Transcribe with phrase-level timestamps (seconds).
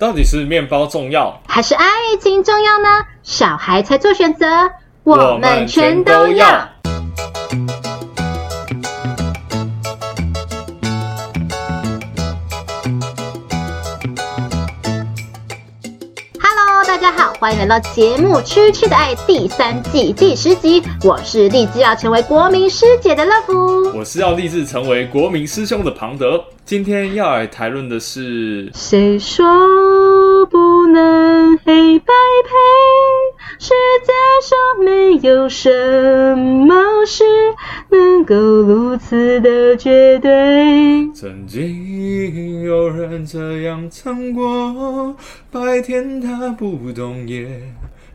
[0.00, 1.84] 到底是面包重要，还是爱
[2.18, 2.88] 情重要呢？
[3.22, 4.46] 小孩才做选择，
[5.04, 6.69] 我们全都要。
[17.40, 20.82] 欢迎来到节目《痴痴的爱》第三季第十集。
[21.02, 26.44] 我是立志要成为国民师姐的乐福，我是要立志成为国民师兄的庞德。
[26.66, 29.46] 今天要来谈论的是，谁说
[30.50, 32.12] 不能黑白
[32.44, 33.19] 配？
[33.62, 33.74] 世
[34.06, 37.24] 界上没有什么事
[37.90, 41.06] 能够如此的绝对。
[41.14, 45.14] 曾经有人这样唱过，
[45.50, 47.60] 白天他不懂夜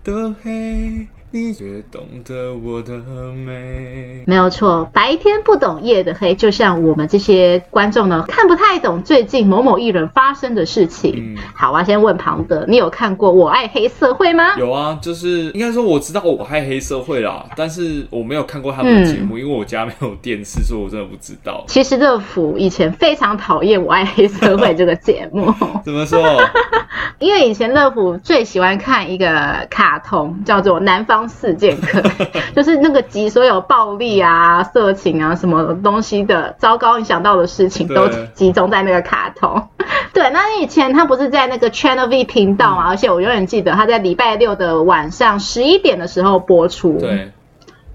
[0.04, 1.06] 的黑。
[1.38, 2.94] 你却懂得我的
[3.34, 4.90] 美，没有错。
[4.94, 11.36] 白天不懂夜的黑，就像我们这些观众呢，看不太懂最近某某艺人发生的事情。
[11.36, 14.56] 嗯、好啊，先问庞德，你有看过《我爱黑社会》吗？
[14.58, 21.66] 有啊，就是应该说我知道我爱黑社会啦，但是我没有看过他们的节目，嗯、因为我家没有电视，所以我真的不知道。
[21.68, 26.40] 其实乐芙以前非常讨厌《我爱黑社会》这个节目， 怎么说？
[27.20, 32.00] 因为以前乐芙最喜欢看一个卡通，叫做《南方四剑客》，
[32.56, 39.70] 就是那个集所有暴力啊、色情啊什么东西的糟糕，你想到的事情都集中在那个卡通。
[40.14, 46.98] 对， 对，那以前他不是在那个 Channel V 频道嘛，嗯、而且我永远记得他在礼拜六的晚上十一点的时候播出。
[47.00, 47.32] 对。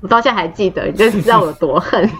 [0.00, 2.10] 我到现在还记得，你就知道我有多恨。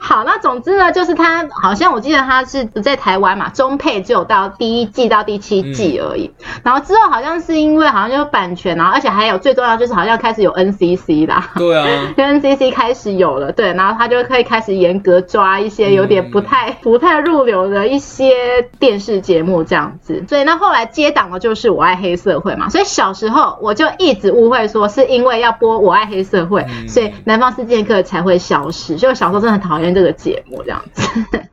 [0.00, 6.30] 好，那总之呢，就是他好像我记得他是不在台湾嘛，中配只有到第一季到第七季而已。
[6.40, 11.50] 嗯、然后之后好像是因为好像就是版权，然后而且还有最重要就是好像开始有 NCC 啦。
[11.56, 20.22] 对啊，NCC 开始有了，对，然后他就可以开始严格抓一些有点不太、嗯、不太入流的一些电视节目这样子。
[20.28, 28.96] 所以那后来接档的就是《我爱黑社会》嘛，所以小时候我就一直误会说是因为要播《我爱黑》社会，所以南方四剑客才会消失。
[28.96, 31.08] 就小时候真的很讨厌这个节目，这样子。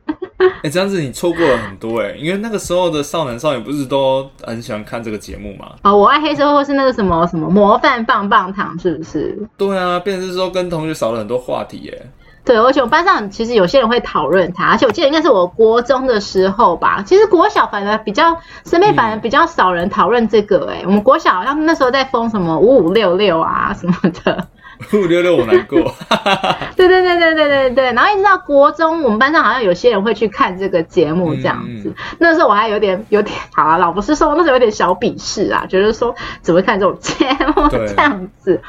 [0.42, 5.66] 哎、欸，这样子你错过了很多哎、欸，因为那个时候的少男少女不是都很喜欢看这个节目吗？
[5.84, 9.38] 哦，我爱黑社会或是那个什么什么模范棒棒糖，是不是？
[9.56, 12.10] 对啊，变成是说跟同学少了很多话题哎、欸。
[12.44, 17.00] 对，而且我班上其实有些人会讨论他，而且我记得应该是我国中的时候吧。
[17.06, 23.94] 其实国小反而比较身边反而比较少人讨论这个哎、我们国小好像那时候在封什么五五六六啊什么
[24.24, 24.48] 的。
[24.92, 25.94] 五六六我难过，
[26.76, 31.88] 对对对对对对对，然后一直到国中，我们班上好像有些人会去看这个节目这样子。
[31.88, 38.60] 嗯、那时候我还有点有点好啊，老不是说那时候有点小鄙视啊，觉得说怎么看这种节目这样子。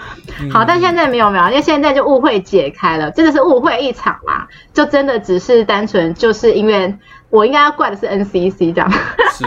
[0.52, 6.96] 好，但现在没有没有，因为现在就误会解开了，真的是误会一场啦，就真的只是单纯就是因为。
[7.34, 8.92] 我应该要怪的是 NCC 这样，
[9.32, 9.44] 是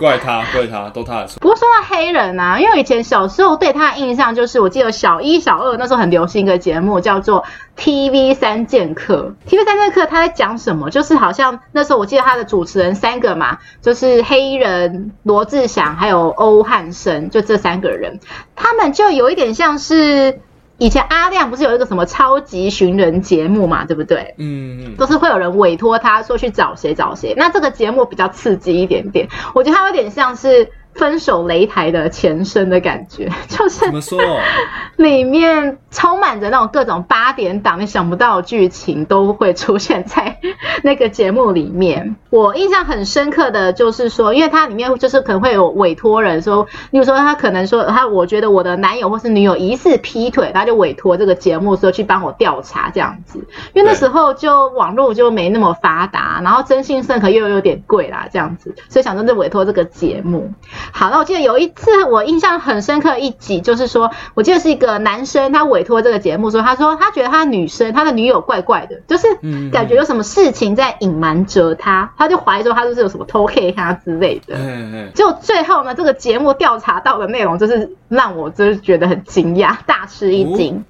[0.00, 1.38] 怪他怪他都他的错。
[1.38, 7.44] 不过说到黑人啊，因为以前小时候对他的印象就是，我记得小一小二那时候很流行一个节目叫做
[7.76, 9.32] TV 三剑客。
[9.48, 10.90] TV 三剑客他在讲什么？
[10.90, 18.18] 就是好像那时候我记得他的主持人三个嘛，就是黑人罗志祥还有欧汉生，就这三个人，
[18.56, 20.40] 他们就有一点像是。
[20.78, 24.34] 以前阿亮不是有一个什么超级寻人节目嘛，对不对？
[24.38, 27.34] 嗯嗯，都是会有人委托他说去找谁找谁。
[27.36, 30.70] 那这个节目比较刺激一点点，我觉得它有点像是。
[30.96, 34.20] 分手擂台的前身的感觉， 就是怎么说？
[34.96, 40.38] 里面充满着那种各种八点档，你想不到的剧情都会出现在
[40.82, 42.16] 那个节目里面。
[42.30, 53.38] 我印象很深刻的就是说，因为它里面就是可能会有委托人说，例如说他可能说他，我觉得我的男友或是女友疑似劈腿，他就委托这个节目说去帮我调查这样子。
[53.74, 60.50] 因为那时候就网络就没那么发达，然后征信社可又有点贵啦，这样子，所以想说就委托这个节目。
[60.92, 69.26] 好，那我记得有一次我印象很深刻一集，就是说，我记得是一个男生他委托这个节目说，他说他觉得他女生他的女友怪怪的，就是
[69.70, 74.56] 感觉有什么事情在隐瞒着他，他就怀疑说他就是有什么偷窥他之类的。
[75.14, 80.84] 就最后呢，这个节目调查到的内容就是让我就是觉得很惊讶，大吃一惊。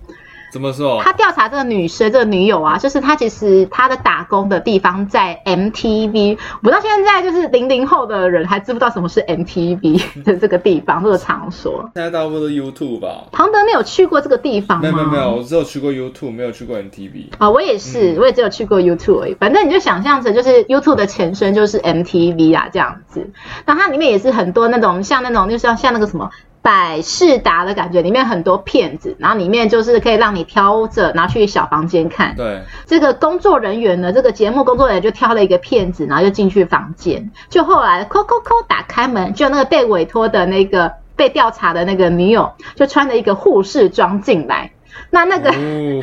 [0.56, 1.02] 怎么说？
[1.02, 6.38] 他调查这个女生，这个女友啊，就是他其实他的打工的地方在 MTV。
[6.62, 11.90] 我到现在就是零零后的人还知不知道什么是 MTV 的这个地方，这个场所。
[11.94, 13.26] 现在大部分都是 YouTube 吧？
[13.32, 14.82] 庞德，没有去过这个地方吗？
[14.82, 17.32] 没有没有没有，我只有去过 YouTube，没有去过 MTV。
[17.36, 19.34] 啊、哦，我也是，嗯、我也只有去过 YouTube 而已。
[19.34, 23.30] 反正你就想象着就是 YouTube 的前身就是 MTV 啊，这样子。
[23.66, 26.30] 那它里面也是很多那种像那种，就像像那个什么。
[26.66, 32.34] 百事达的感觉，里面很多骗子，然后里面就是可以让你挑着拿去小房间看。
[32.34, 44.72] 对，这个工作人员呢，这个节目工作人员就挑了一个骗子，然后就进去房间，就后来扣扣扣打开门，就那个被委托的那个被调查的那个女友，就穿着一个护士装进来。
[45.10, 46.00] 那那个、哦、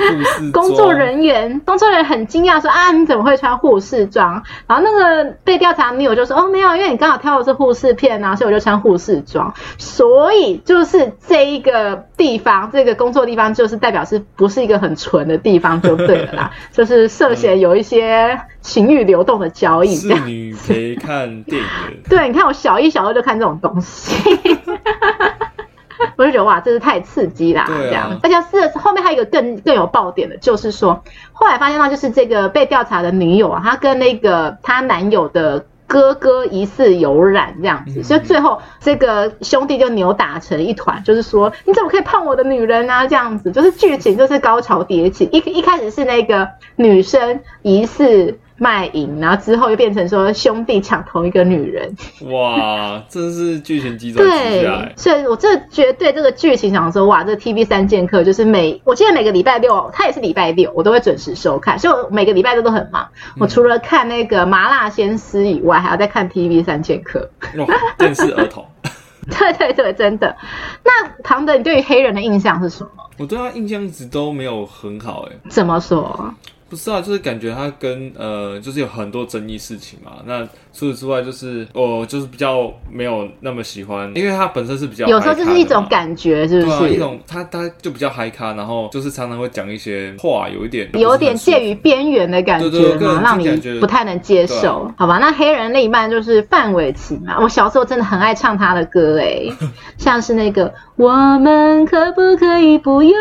[0.52, 9.54] 工作人员，工作人员很惊讶说：“啊，你怎么会穿护士装？”然后那个被调查女友就说：“哦，没有，因为你刚好挑的是护士片啊，所以我就穿护士装。
[9.78, 21.68] 所以就是这一个地方，这个工作地方就是代表是不是一个很纯的地方就对了啦， 就是涉嫌有一些情欲流动的交易。”是女陪看电影。
[22.10, 24.14] 对，你看我小一、小二就看这种东西。
[26.18, 27.66] 我就觉得哇，真是太刺激啦！
[27.68, 43.06] 这样，而且是后面还有一个更更有爆点的，就是说后来发现到，就是这个被调查的女友啊，她跟那个她男友的哥哥疑似有染这样子，所以最后这个兄弟就扭打成一团，就是说你怎么可以碰我的女人啊？
[43.08, 48.40] 这样子，就是剧情就是高潮迭起，一一开始是那个女生疑似。
[48.58, 51.96] 卖淫，然后之后又变成说兄弟抢同一个女人，
[52.32, 54.78] 哇，真是剧情急转直下。
[54.80, 63.08] 对，所以我这绝对这个剧情想说，哇，这 TV 三剑客就是每，我记得每个礼拜六，他也是礼拜六，我都会准时收看，所以我每个礼拜六都很忙。
[63.40, 67.30] 我除了看那个麻辣鲜师以外，还要再看 TV 三剑客。
[67.58, 67.68] 哇，
[67.98, 68.66] 电视儿童。
[69.24, 70.36] 对对对，真的。
[70.84, 72.90] 那唐德，你对于黑人的印象是什么？
[73.18, 75.36] 我对他印象一直都没有很好，哎。
[75.50, 76.34] 怎么说？
[76.74, 80.14] 不是啊，就是感觉他跟呃，就是有很多争议事情嘛。
[80.26, 80.44] 那
[80.74, 86.80] 除此之外，就是我就是比较没有那么喜欢，因为他本身是比较有时候就是一种感觉，是不是？
[86.80, 95.20] 对啊，一种他他就比较嗨咖，然后就是常常会讲一些话，有一点有点介于边缘的感觉嘛，对对对，让你不太能接受，好吧？
[95.20, 99.44] 那黑人另一半就是范玮琪嘛，我小时候真的很爱唱他的歌，哎，
[100.00, 103.14] 像是那个我们可不可以不勇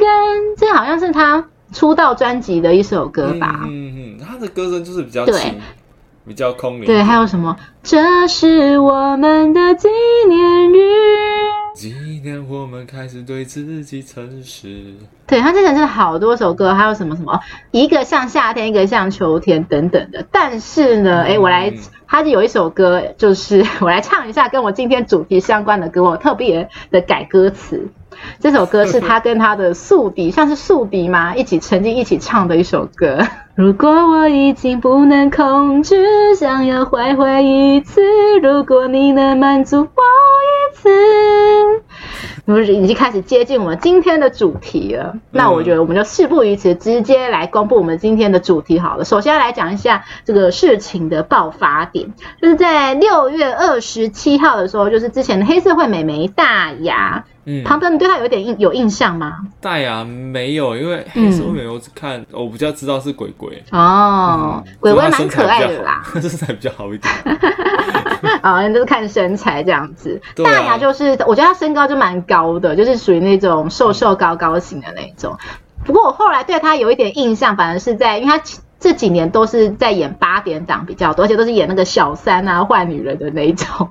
[0.00, 0.08] 敢，
[0.56, 1.44] 这好像是他。
[1.72, 5.60] 出道专辑的一首歌吧，嗯嗯，他的歌声就是比较轻，
[6.26, 6.84] 比较空灵。
[6.84, 7.56] 对，还有什么？
[7.82, 9.88] 这是我们的纪
[10.28, 10.78] 念日，
[11.74, 14.94] 纪念我们开始对自己诚实。
[15.26, 17.40] 对，他之前真的好多首歌，还有什么什么，
[17.70, 20.26] 一个像夏天，一个像秋天等等的。
[20.32, 21.72] 但是呢，哎、我来，
[22.06, 27.88] 他就有一首歌，就是我来唱一下，跟我今天主题相关的歌，我特别的改歌词。
[28.38, 31.34] 这首歌是他跟他的宿敌，像是宿敌吗？
[31.34, 33.18] 一起曾经一起唱的一首歌。
[33.54, 38.00] 如果我已经不能控制，想要坏坏一次，
[38.42, 40.88] 如果你能满足我一次，
[42.46, 45.14] 不是已经开始接近我们今天的主题了。
[45.30, 49.04] 那我觉得我们就事不宜迟，直接来公布我们今天的主题好了。
[49.04, 57.24] 首先来讲一下这个事情的爆发点，就是在六月二十七号的时候，就是之前的黑社会美眉大牙。
[57.50, 59.38] 嗯，唐德，你对他有一点印有印象吗？
[59.60, 61.04] 大牙没有，因为
[61.68, 67.12] 我只看，我比较知道是鬼鬼哦，嗯、鬼鬼蛮可爱的啦， 身材比较好一点。
[68.42, 70.20] 啊， 人都是看身材这样子。
[70.38, 75.36] 啊、大牙就是，我觉得他身高就蛮高的，就是属于那种瘦瘦高高型的那种。
[75.84, 78.44] 不过我后来对他有一点印象，反而是在，因为他。
[78.80, 83.90] 这几年都是在演八点档比较多，而且都是演那个小三啊、坏女人的那一种。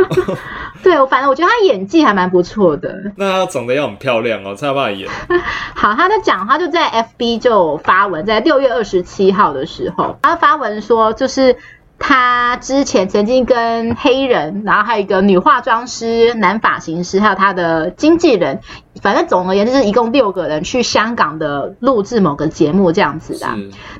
[0.82, 2.94] 对，我反正我觉得她演技还蛮不错的。
[3.16, 5.08] 那她长得要很漂亮哦，才有办法演。
[5.74, 11.56] 好，她在讲，她就在 FB 就发文，在六月二十七号的时候，她发文说，就是。
[11.98, 18.60] 他之前曾经跟黑人，然后还有一个女化妆师、男发型师，还有他的经纪人，
[19.00, 23.46] 反正总而言之，就是一共六个人去香港的录制某个节目这样子的。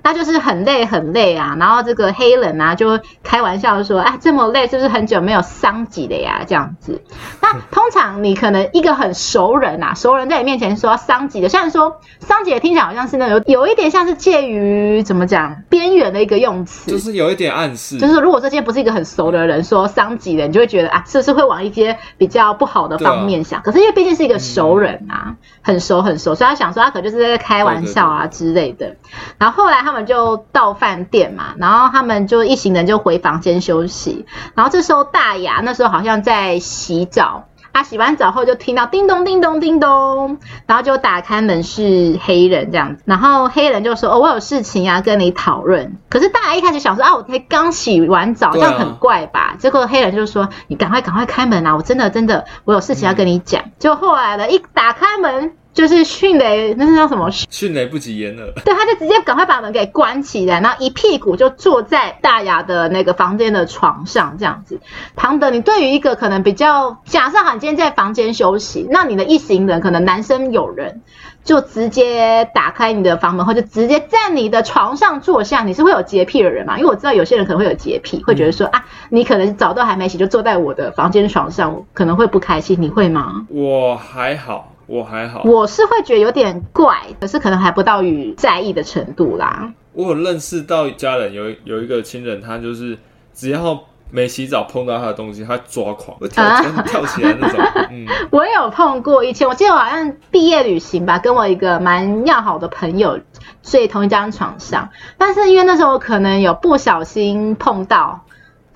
[0.02, 1.56] 那就是很累很累啊。
[1.58, 7.02] 然后这个黑人啊，就开玩笑说：“哎，这么累，是不是很久没有桑吉了呀？”这样子。
[7.40, 17.85] 那通常你可能一个很熟人啊，熟人在你面前说桑吉的，虽然说桑吉的听起来好像是那种有有一点像是介于怎么讲边缘的一个用词，就是有一点暗示。
[17.98, 23.60] 就是如果这些不是一个很熟的人说伤己的，你就会觉得啊，是不是会往一些比较不好的方面想？
[23.60, 28.96] 啊、可是因为毕竟是一个熟人啊，嗯、很熟很熟，所以他想说他可能就是在开玩笑啊之类的。
[29.38, 34.26] 然后后来他们就到饭店嘛，然后他们就一行人就回房间休息。
[34.54, 37.44] 然后这时候大牙那时候好像在洗澡。
[37.76, 51.76] 他洗完澡后就听到叮咚叮咚叮咚，然后就打开门是黑人这样子，然后黑人就说：“哦，我有事情要跟你讨论。”可是大家一开始想说：“啊，我才刚洗完澡，这样很怪吧？”结果黑人就说：“你赶快赶快开门啊！
[51.76, 55.52] 我真的真的我有事情要跟你讲。”就后来的一打开门。
[55.76, 57.30] 就是迅雷，那是叫什么？
[57.30, 58.50] 迅雷不及掩耳。
[58.64, 64.80] 对，他就直接赶快把门给关起来，然后一屁股就坐在大牙的那个房间的床上，这样子。
[65.14, 71.02] 庞德，你对于一个可能比较，假设哈你今天在房间休息，那你的一行人可能男生有人。
[71.44, 75.62] 就直接打开你的房门，或者直接在你的床上坐下。
[75.62, 76.76] 你是会有洁癖的人嘛？
[76.76, 82.76] 因为我知道有些人可能会有洁癖，会觉得说、嗯、啊，你可能早都还没洗就坐在我的房间床上，可能会不开心。
[82.80, 83.46] 你会吗？
[83.48, 85.42] 我还好，我还好。
[85.44, 89.72] 我是会觉得有点怪，可是可能还不到于在意的程度啦。
[89.92, 92.98] 我有认识到家人有有一个亲人，他就是
[93.32, 93.82] 只要。
[94.08, 97.60] 没洗澡碰到他的东西，他抓狂，会跳起来、啊、跳起来那种。
[97.90, 103.18] 嗯，我也有碰过，以前我记得我好像毕业旅行吧，跟我一个蛮要好的朋友
[103.64, 104.88] 睡同一张床上，
[105.18, 108.20] 但是因为那时候我可能有不小心碰到。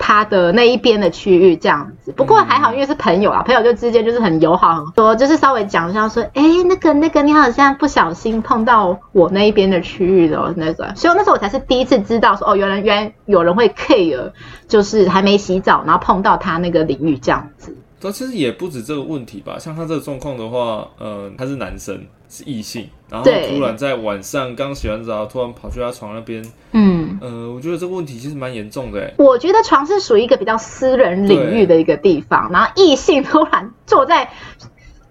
[0.03, 14.33] 他的那一边的区域这样子，不过还好，因为是朋友啊，朋友就之间就是很友好，很说就是稍微讲一下说，哎、欸，那个那个，你好像不小心碰到我那一边的区域的那个，所以那时候我才是第一次知道说，哦，原来原来有人会 care，
[14.67, 17.77] 就是还没洗澡，然后碰到他那个领域这样子。
[18.01, 29.13] 但其实也不止这个问题吧，像他这个状况的话，呃，他是男生，是异性，然后突然在晚上刚洗完澡，突然跑去他床那边，嗯，呃，我觉得这个问题其实蛮严重的。
[29.19, 34.31] 我觉得床是属于一个比较私人领域的一个地方，然后异性突然坐在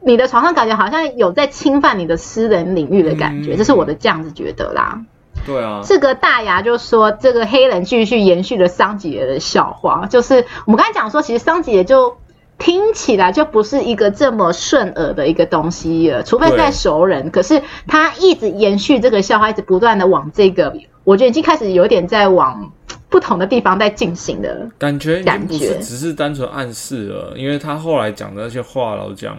[0.02, 5.02] 你的床上，感觉好像有在侵犯你的私人领域的感觉，嗯、这是我的这样子觉得啦。
[5.46, 12.16] 对啊，这个大牙就说，这个黑人继续延续了桑吉爷的笑话，就是我们刚才讲说，其实桑吉爷就。
[12.60, 17.32] 听起来就不是一个这么顺耳的一个东西了，除非在熟人。
[17.32, 20.72] 可是他一直延续这个笑话，一直不断的往这个，
[21.06, 22.72] 我觉得已经开始有点在往
[23.10, 29.38] 不同的地方在进行的感觉，感觉只是单纯暗示了，因为他后来讲的那些话老讲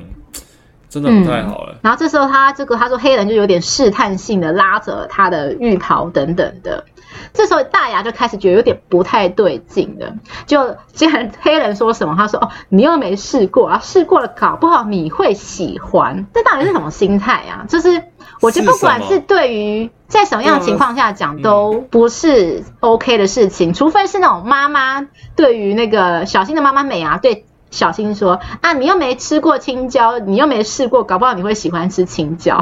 [0.90, 1.72] 真的不太好了。
[1.72, 1.78] 嗯。
[1.82, 6.84] 然后这时候他这个他说黑人就有点试探性的拉着他的浴袍等等的。
[7.32, 10.14] 这时候大牙就开始觉得有点不太对劲了，
[10.46, 17.64] 就既然黑人说什么，他说：“哦，你又没试过啊，试过了搞不好你会喜欢。”这到底是什么心态啊？
[17.68, 18.02] 就是
[18.40, 25.06] 我觉得不管是对于在什么样的情况下讲，都不是 OK 的事情，除非是那种妈妈
[25.36, 27.44] 对于那个小新的妈妈美啊，对。
[27.70, 32.58] 小新说：“啊，你又没吃过青椒，你又没试过，搞不好你会喜欢吃青椒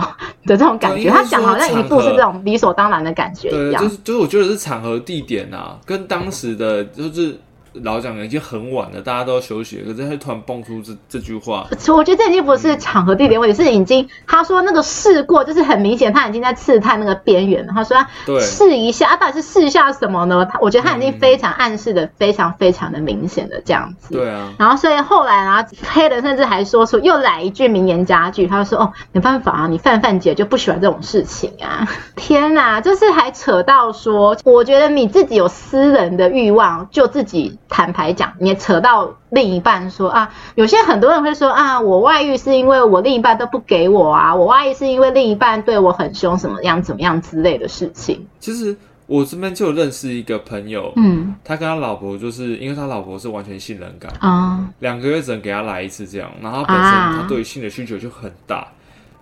[0.47, 3.83] 的这种感觉。”他讲好像一副是这种理所当然的感觉一样。
[3.83, 7.39] 就是就是，我觉得是场合地点啊，跟当时的就是。
[7.83, 17.73] 老讲已经很晚了，大家都要休息，可是他突然蹦出这这句话，我觉得这已经不是场合地点问题，是已经他说那个试过，就是很明显他已经在刺探那个边缘了。
[17.75, 17.97] 他说
[18.41, 20.47] 试一下，啊，到底是试一下什么呢？
[20.51, 24.15] 他我觉得他已经非常暗示的非常非常的明显的这样子。
[24.15, 24.53] 对啊。
[24.59, 31.89] 然后所以后来啊，黑人甚至还说出又来一句名言佳句，他说：“哦，没办法啊，你范范姐就不喜欢这种事情啊。
[32.17, 37.59] ”天哪，就是还扯到说，我觉得你自己有私人的欲望，就自己。
[37.69, 48.27] 坦白讲，你也扯到另一半说啊，有些很多人会说啊，我外遇是因为我另一半都不给我啊，我外遇是因为另一半对我很凶，什么样怎么样之类的事情。
[48.41, 48.75] 其实
[49.07, 58.67] 我这边就有认识一个朋友，嗯，他跟他老婆就是因为他老婆是完全信任感啊，两个月只能给他来一次这样，然后本身他对性的需求就很大，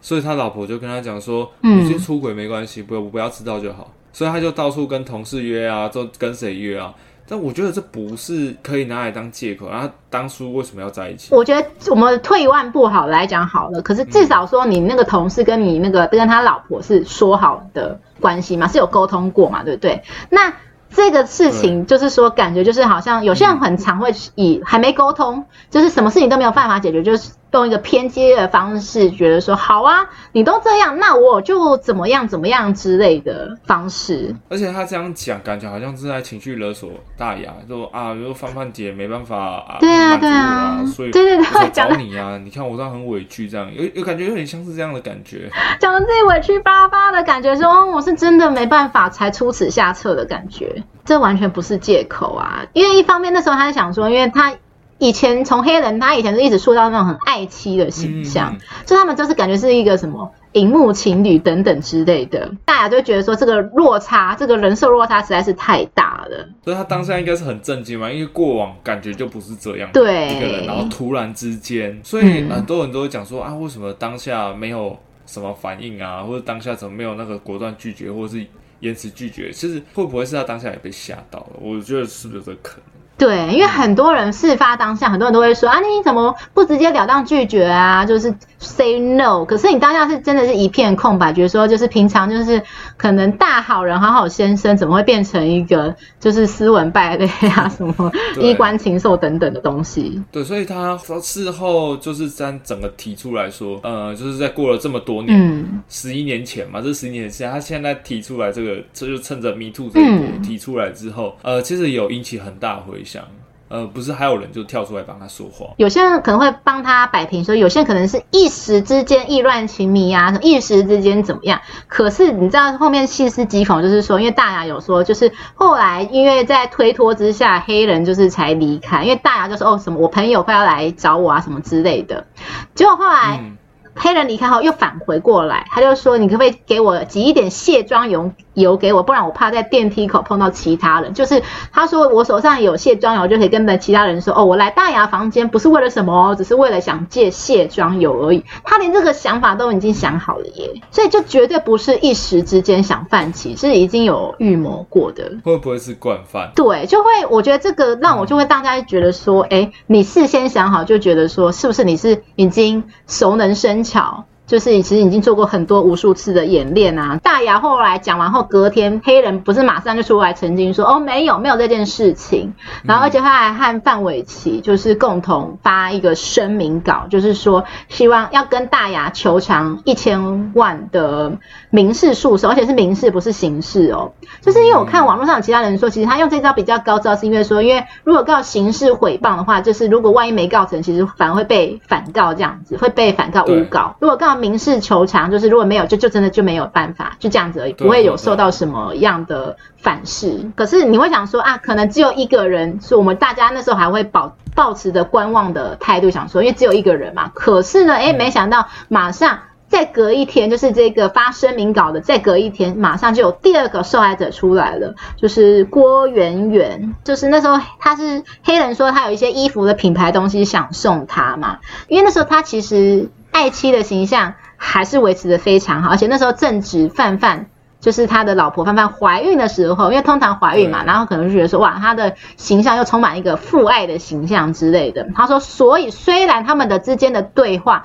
[0.00, 6.94] 所以他老婆就跟他讲说，你先出轨没关系，不我不要知道就好，所以他就到处跟同事约啊，都跟谁约啊。
[7.28, 11.34] 但我觉得这不是可以拿来当借口，然后当初为什么要在一起？
[11.34, 20.02] 我觉得我们退一万步好来讲好了，可是至少说你那个同事跟你那个跟他老婆是说好的关系嘛，是有沟通过嘛，对不对？
[20.30, 20.52] 那。
[20.90, 34.34] 这个事情就是说，感觉就是好像有些人很常会以还没沟通，就是什么事情都没有办法解决，就是用一个偏激的方式，觉得说好啊，你都这样，那我就怎么样怎么样之类的方式。
[34.48, 45.50] 而且他这样讲，感觉好像是在情绪勒索大牙，就啊，比如果范范姐没办法啊，对啊对啊，所以对对对，我找你啊，你看我这样很委屈，这样有有感觉有点像是这样的感觉，
[45.80, 50.75] 讲的自己委屈巴巴的感觉，说哦，我是真的没办法才出此下策的感觉。
[51.04, 52.66] 这完全不是借口啊！
[52.72, 54.54] 因为一方面那时候他在想说，因为他
[54.98, 66.48] 以前从黑人，他以前是一直塑造那种很爱妻的形象，嗯、所以他们就是感觉是一个什么荧幕情侣等等之类的，大家就觉得说这个落差，这个人设落差实在是太大了。
[66.64, 78.46] 所以他当下应该是很震惊吧，因为过往感觉就不是这样，对一个人，然后突然之间，所以很多人都会讲说、嗯、啊，为什么当下没有什么反应啊，或者当下怎么没有那个果断拒绝，或者是。
[78.80, 81.56] 延迟拒绝，其实会不会是他当下也被吓到了？
[81.60, 82.95] 我觉得是不是有这个可能？
[83.18, 88.04] 对，因为很多人事发当下，很多人都会说啊，你怎么不直接了当拒绝啊？
[88.04, 89.42] 就是 say no。
[89.46, 92.62] 可是你当下是真的是一片空白，觉得说就是平常就是
[92.98, 97.66] 可能大好人、好好先生，怎么会变成一个就是斯文败类啊？
[97.70, 100.22] 什么衣冠禽兽等等的东西？
[100.30, 113.02] 对，所以他事后就是在整个提出来说，呃，就是在过了这么多年，嗯，十一年前嘛，这十一年前，他现在提出来这个，这就趁着 Me Too 这一波提出来之后，嗯、呃，其实有引起很大回。
[113.06, 113.22] 想，
[113.68, 115.68] 呃，不是还有人就跳出来帮他说话？
[115.78, 121.60] 有些人可能会帮他摆平，说有些人可能是一时之间意乱情迷啊，一时之间怎么样？
[121.88, 132.26] 可是你知道后面细思极恐，就是说，因为大牙有说，就是后来因为在推脱之下，黑人就是才离开，因为大牙就说哦什么，我朋友快要来找我啊什么之类的，
[132.74, 133.38] 结果后来。
[133.42, 133.56] 嗯
[133.98, 155.32] 黑人离开后又返回过来，他就说：“你可不可以给我挤一点卸妆油油给我，不然我怕在电梯口碰到其他人。”就是他说我手上有卸妆油，就可以跟其他人说：“哦，我来大牙房间不是为了什么哦，只是为了想借卸妆油而已。”他连这个想法都已经想好了耶，所以就绝对不是一时之间想犯起，是已经有预谋过的。
[155.42, 156.52] 会不会是惯犯？
[156.54, 167.18] 对，就会我觉得这个让我就会大家觉得说：“哎、嗯，你事先想好，就觉得说是不是你是已经熟能生。”巧，就是其实已经做过很多无数次的演练啊。
[167.22, 181.32] 大牙后来讲完后，隔天黑人不是马上就出来澄清说：“哦，没有，没有这件事情。”然后而且他还和范玮琪就是共同发一个声明稿，就是说希望要跟大牙求偿一千万的
[181.70, 184.12] 民事诉讼，而且是民事不是刑事哦。
[184.40, 193.96] 就是因为我看网络上有其他人说，其实他用这招比较高招，是因为说，因为如果告刑事诽谤的话，就是如果万一没告成，其实反而会被反告这样子，会被反告诬告。
[193.98, 200.50] 如果告民事求偿，就是如果没有，就就真的就没有办法，就这样子而已，不会有受到什么样的反噬。
[200.54, 207.30] 可是你会想说啊，可能只有一个人，是我们大家那时候还会保抱持着观望的态度，想说，因为只有一个人嘛。
[207.34, 209.38] 可是呢，哎，没想到马上
[209.68, 216.94] 再隔一天，就是这个发声明稿的，再隔一天，马上就有第二个受害者出来了，就是郭圆圆。
[217.04, 223.08] 就是那时候他是黑人说他有一些衣服的品牌东西想送他嘛，因为那时候他其实。
[223.36, 227.44] 爱妻的形象还是维持的非常好，而且那时候正值范范，
[227.80, 235.06] 就是他的老婆范范怀孕的时候，因为通常怀孕嘛，然后可能就觉得说，哇，他的形象又充满一个父爱的形象之类的。
[235.14, 237.84] 他说，所以虽然他们的之间的对话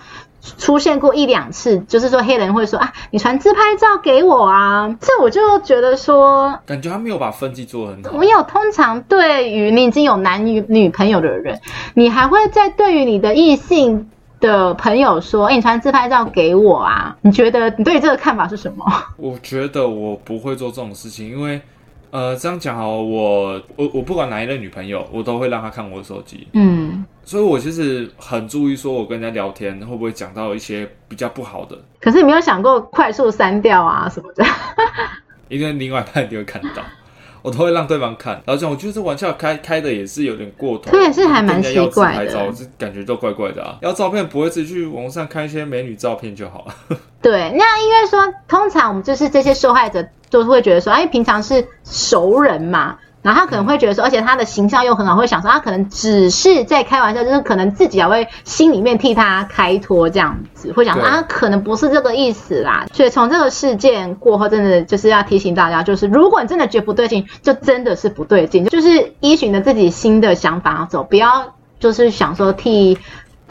[0.57, 8.17] 出现过一两次，就是说黑人会说啊，你传自拍照给我啊，这我就觉得说，感觉他没有把分际做很好。
[8.17, 11.59] 没有，通常对于你已经有男女女朋友的人，
[11.93, 14.09] 你还会在对于你的异性。
[14.41, 17.15] 的朋友说：“哎、欸，你传自拍照给我啊？
[17.21, 21.61] 你觉得你对这个看法是什么？” 我觉得我不会做这种事情，因为，
[22.09, 26.47] 呃，这样讲好，我我我不管哪一任女朋友，我都会让她看我的手机。
[26.53, 31.77] 嗯，所以我其实很注意，说我跟人家聊天会不会讲到一些比较不好的。
[32.01, 34.43] 可是你没有想过快速删掉啊什么的？
[35.47, 36.81] 因为另外一半一定会看到。
[37.41, 42.31] 我都会让对方看，然后这样我觉得这玩笑开开的也是有点过头，这也是还蛮奇怪的。
[42.31, 43.77] 照，这感觉都怪怪的啊！
[43.81, 46.75] 要照片不会自己去网上看一些美女照片就好了。
[47.21, 52.97] 对，那因为说通常我们就是这些受害者都会觉得说，哎，平常是熟人嘛。
[53.21, 62.85] 然后他可能会觉得说，而且他的形象又很好，会想说他可能只是在开玩笑，就是可能自己也会心里面替他开脱这样子，会想说啊，可能不是这个意思啦。
[62.93, 72.97] 所以从这个事件过后，真的就是要提醒大家，就是如果你真的觉得不对劲，就真的是不对劲，就是依循着自己新的想法走，不要就是想说替。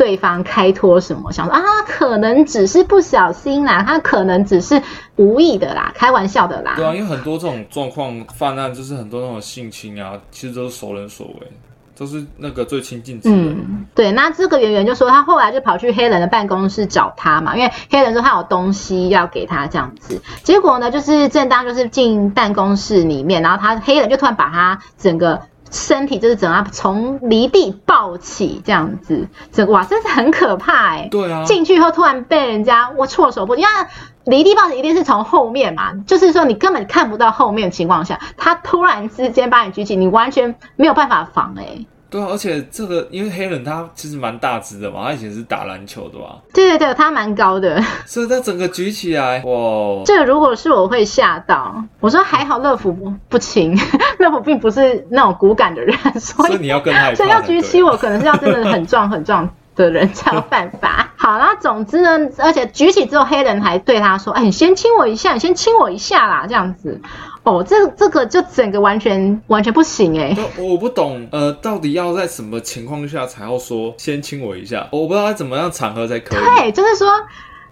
[0.01, 1.31] 对方开脱什么？
[1.31, 4.81] 想说啊，可能只是不小心啦，他可能只是
[5.17, 6.73] 无意的啦，开玩笑的啦。
[6.75, 11.53] 对啊，因为很多这种状况犯案，就是很多那种性侵啊，其实都是熟人所为，
[11.95, 13.51] 都是那个最亲近之人。
[13.51, 14.11] 嗯，对。
[14.11, 20.19] 那这个圆圆就说，他后来就跑去黑人的办公室找他嘛，因为黑人说他有东西要给他这样子。
[20.43, 25.43] 结果呢，就是正当就是进办公室里面，然后他黑人就突然把他整个。
[25.71, 31.09] 身体就是整个从离地抱起这样子，这哇，真是很可怕哎！
[31.11, 33.73] 对啊，进去以后突然被人家我措手不及，因为
[34.25, 41.87] 离地抱起一定是从后面嘛，就是说你根本看不到后面的情况下，他突然之间把你举起，你完全没有办法防哎。
[42.11, 46.37] 对啊，而且这个因为黑人他其实蛮大只的嘛，他以前是打篮球的吧？
[46.53, 50.03] 对对对，他蛮高的， 所以他整个举起来，哇！
[50.05, 51.83] 这个如果是我会吓到。
[52.01, 53.79] 我说还好乐福不不轻，
[54.19, 61.09] 乐福并不是那种骨感的人， 所以，所以你要跟他，所以要举起我，可能是要真的很壮很壮的人才有办法。
[61.17, 66.99] 好，然后总之呢，而且举起之后，黑人还对他说：“哎，你先亲我一下，你先亲我一下啦。”这样子，
[67.43, 70.37] 哦，这这个就整个完全完全不行哎。
[70.59, 74.87] 我不懂，呃，到底要在什么情况下才要说先亲我一下？
[74.93, 76.39] 我不知道该怎么样场合才可以。
[76.39, 77.09] 对，就是说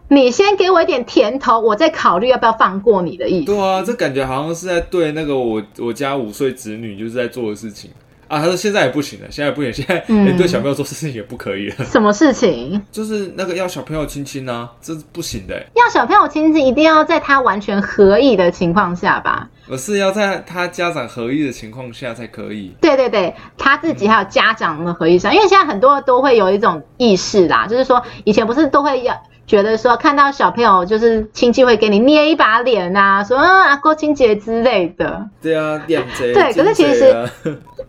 [0.09, 3.47] 你先给我一点甜头，我再考虑要不要放过你的意思。
[3.47, 7.91] 对啊，这感觉好像是在对那个我我家五岁子女就是在做的事情。
[8.27, 11.77] 啊，他说现在也不行了，现在也不行，现在连对小朋友做事情也不可以了。
[11.79, 12.83] 嗯、什么事情？
[12.93, 15.55] 就是那个要小朋友亲亲啊，这是不行的。
[15.75, 19.49] 要小朋友亲亲，一定要在他完全合意的情况下吧？
[19.71, 22.75] 而是要在他家长合意的情况下才可以。
[22.81, 29.15] 对对对，他自己还有家长的合意上，嗯、因为现在很多都会有一种意识啦，就是说以前不是都会要。
[29.47, 35.27] 觉得说看到小朋友就是亲戚会给你捏一把脸啊，说啊阿哥亲姐之类的。
[35.41, 36.35] 对啊，脸贼。
[36.35, 37.27] 对，可是其实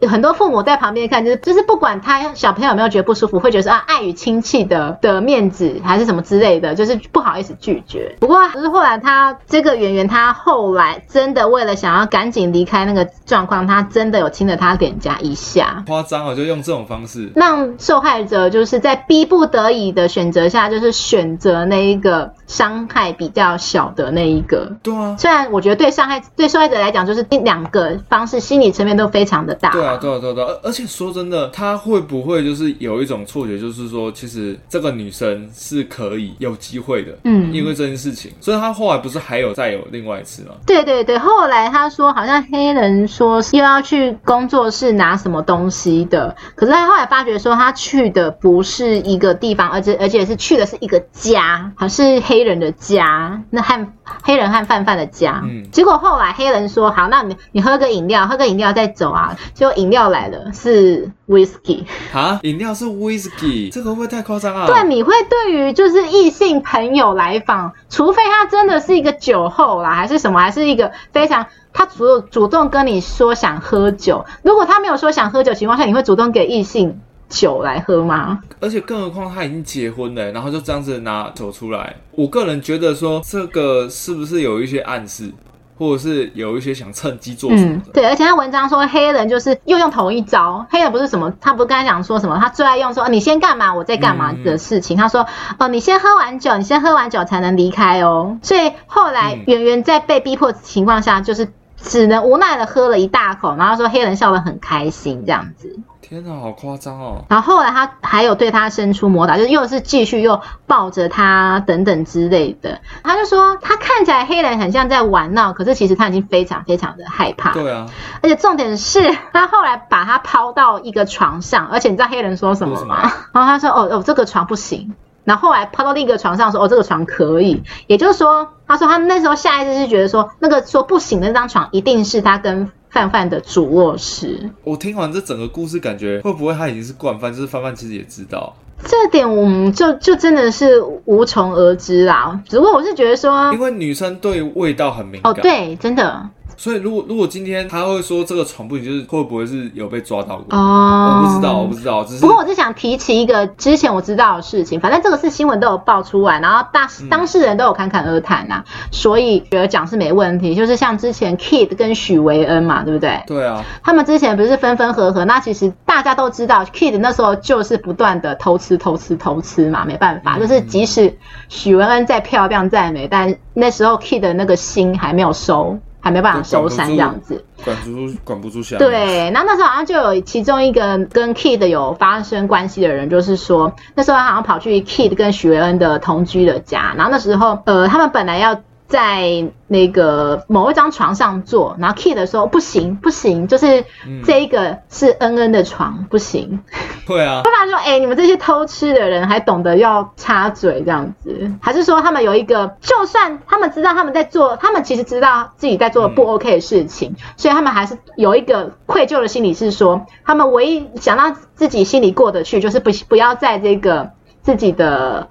[0.07, 8.15] 很多父母在旁边看，就是就是不管他小朋友有没有觉得不舒服，会觉得说啊碍于亲戚的的面子还是什么之类的，就是不好意思拒绝。
[8.21, 15.84] 不过就是后来他这个圆圆他后来真的为了想要赶紧离开那个状况，他真的有亲了他脸颊一下。
[15.88, 21.60] 夸张哦，就用这种方式让受害者就是在逼不得已的选择下，就是选择。
[21.65, 25.15] 那一个伤害比较小的那一个，对啊。
[25.19, 29.71] 虽然我觉得对伤害对受害者来讲，就是两个方式心理层面都非常的大。
[29.71, 30.47] 对啊，对啊，对啊。
[30.63, 38.32] 而而且说真的，他会不会就是有一种错觉，就是说其实这个女生是可以有机会的，嗯，因为这件事情。
[38.39, 40.55] 所以他后来不是还有再有另外一次吗？
[40.65, 51.39] 对对对，后来他说好像黑人说又要去工作室拿什么东西的，可是他后来发觉说他去的不是一个地方，而且而且是去的是一个家。
[51.39, 53.93] 家还是黑人的家，那汉
[54.23, 55.41] 黑人和范范的家。
[55.43, 64.65] 嗯，结果后来黑人说：“好，那你你喝个饮料，喝个饮料再走啊。”结果饮料来了，是 whisky 啊，饮料是 whisky，这个会不会太夸张啊？
[64.65, 74.25] 对，你会对于就是异性朋友来访，除非他真的是一个酒后啦，还是什么，还是一个非常他主主动跟你说想喝酒。
[74.43, 78.39] 如果他没有说想喝酒情况下，你会主动给异性酒来喝吗？
[78.59, 81.95] 而且更何况他已经结婚了，然后就这样子拿走出来。
[82.12, 85.31] 我个人觉得说，这个是不是有一些暗示，
[85.79, 87.89] 或者是有一些想趁机做什么的？
[87.89, 94.97] 嗯，对，而且他文章说黑人就是又用同一招，黑人不是什么，他不是刚才讲说什么，他最爱用说你先干嘛，我再干嘛的事情。
[94.97, 95.25] 嗯、他说
[95.57, 98.37] 哦，你先喝完酒，你先喝完酒才能离开哦。
[98.43, 105.79] 所以后来圆圆在被逼迫的情况下，就是只能无奈的喝了一大口，然后说黑人笑得很开心这样子。
[106.09, 107.23] 天哪，好夸张哦！
[107.29, 112.81] 然后后来他还有对他伸出魔爪，就是又是继续又抱着他等等之类的。
[113.03, 117.53] 他就说他看起来黑人很像在玩闹，可是其实他已经非常非常的害怕。
[117.53, 117.85] 对啊，
[118.23, 123.01] 而且重点是他后来把他抛到一个床上，而且你知道黑人说什么吗？
[123.31, 124.95] 然后他说：“哦哦，这个床不行。”
[125.25, 132.71] 然后后来抛到另一个床上说：“哦，这个床可以。”也就是说，他说他那时候下意识是觉得说，那个说不行的那张床一定是他跟。
[132.89, 137.34] 范范的主卧室，我听完这整个故事，感觉会不会他已经是惯犯？
[137.34, 142.41] 就是范范其实也知道这点，我们就就真的是无从而知啦。
[142.47, 146.30] 只不过我是觉得说，因为女生对味道很敏感，哦，对，真的。
[146.59, 150.57] 所以，如果如果今天他会说这个床不行，就是会不会是有被抓到过？
[150.57, 152.03] 哦，我不知道，我不知道。
[152.03, 154.77] 只是不过，我是想提起一个之前我知道的事情。
[154.77, 160.53] 反正这个是新闻都有爆出来，然后大当事人都有侃侃而谈呐、啊，嗯、所以觉得讲是没问题。
[160.53, 163.23] 就是像之前 Kid 跟许维恩嘛，对不对？
[163.25, 163.63] 对啊。
[163.81, 165.23] 他们之前不是分分合合？
[165.23, 170.35] 那其实大家都知道，Kid 那时候就是不断的偷吃、偷吃、偷吃嘛，没办法。
[170.37, 171.17] 嗯、就是即使
[171.47, 175.79] 许维恩再漂亮再美，但那时候 Kid 的那个心还没有收。
[175.99, 178.77] 还没办法收山这样子，管不住，管不住下。
[178.77, 188.59] 对，然后那时候好像就有其中一个跟 Kid 有发生关系的人，就是说那时候他好像跑去 Kid 跟许维恩的同居的家，然后那时候呃，他们本来要
[188.89, 189.49] 在。
[189.71, 193.86] 那个某一张床上坐，然后 Kid 的时候不行不行，就是
[194.25, 196.60] 这一个是恩恩的床、嗯、不行。
[197.06, 197.41] 对啊。
[197.45, 214.10] 爸爸说：“哎、欸，你们这些偷吃的人还懂得要插嘴这样子，还是说他们有一个，就算他们知道他们在做，他们其实知道自己在做不 OK 的事情，嗯、所以他们还是有一个愧疚的心理，是说他们唯一想让自己心里过得去，就是不不要在这个
[214.41, 215.28] 自己的。”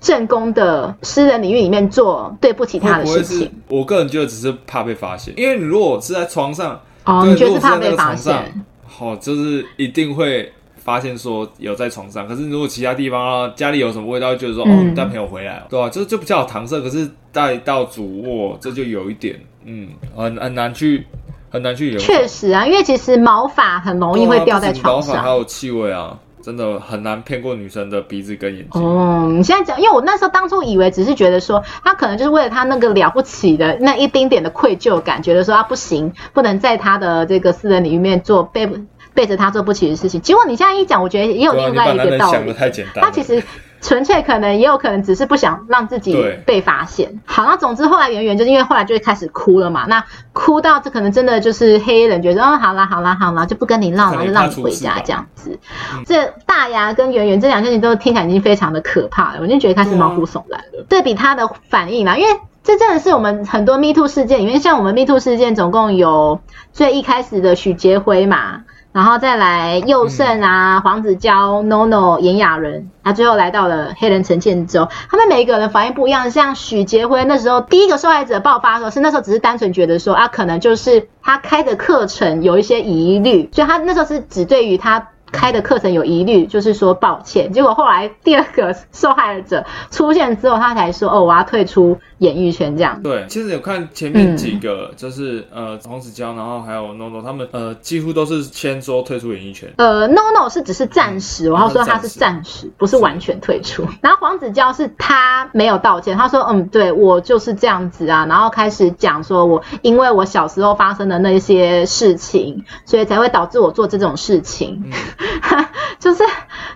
[0.00, 8.64] 正宫的私人领域里面做对不起他的事情，我个人觉得只是怕被发现，因为你如果是在床上，哦，你觉得是怕被发现？
[8.86, 12.26] 好，就是一定会发现说有在床上。
[12.26, 15.88] 可是如果其他地方啊，家里有什么味道，就是说、嗯、哦，带朋友回来，对吧、啊？
[15.88, 16.80] 就就比较有搪塞。
[16.80, 21.06] 可是带到主卧，这就有一点，嗯，很很难去
[21.50, 21.98] 很难去有。
[22.00, 26.18] 确实啊，因为其实毛发很容易会掉在床上，毛发还有气味啊。
[26.48, 28.82] 真的很难骗过女生的鼻子跟眼睛。
[28.82, 38.66] 哦，你现在讲，因为我那时候当初以为只是觉得说，他可能就是为了他那个了不起的那一丁点的愧疚感，觉得说他不行，不能在他的这个私人领域面做背
[39.12, 40.18] 背着他做不起的事情。
[40.22, 42.32] 结果你现在一讲，我觉得也有另外一个道理。
[42.32, 43.04] 想得太简单。
[43.04, 43.42] 他其实。
[43.80, 47.20] 纯粹可能也有可能只是不想让自己被发现。
[47.24, 49.86] 好，那总之后来圆圆就是因为后来就会开始哭了嘛。
[49.88, 55.58] 那哭到这可能真的就是黑人觉得哦，好啦好啦好啦，就不跟你闹了，就让你回家这样子。
[55.94, 60.84] 嗯、这大牙跟圆圆这两件事情都听起来已经非常的可怕了，我就觉得开始毛骨悚然了。
[60.88, 66.40] 对，对比他的反应啦，因为这真的是我们很多 Me Too 事件里面，像我们 Me Too 事件总共有
[66.72, 68.64] 最一开始的许杰辉嘛。
[68.98, 74.88] 然后再来佑胜啊，黄子佼、NONO、炎亚纶，啊最后来到了黑人陈建州。
[75.08, 85.10] 他们每一个人反应不一样，像许杰辉那时候第一个受害者爆发的时候，是那时候只是单纯觉得说啊，可能就是他开的课程有一些疑虑，所以他那时候是只对于他。
[85.32, 87.52] 开的课程有疑虑，就是说抱歉。
[87.52, 93.02] 结果后来第二个受害者出现之后，他才说：“哦，我要退出演艺圈。”这样。
[93.02, 99.68] 对，其实有看前面几个，嗯、就是呃黄子佼，然后还有 NONO，他们呃几乎都是先说退出演艺圈。
[99.76, 103.84] 呃，NONO 是只是暂时，然后说他是暂时，不是完全退出。
[104.00, 114.82] 然后黄子佼是他没有道歉，他说：“嗯，对我就是这样子啊。”然后开始讲说：“我因为我小时候发生的那些事情，所以才会导致我做这种事情。
[114.84, 114.92] 嗯”
[115.98, 116.22] 就是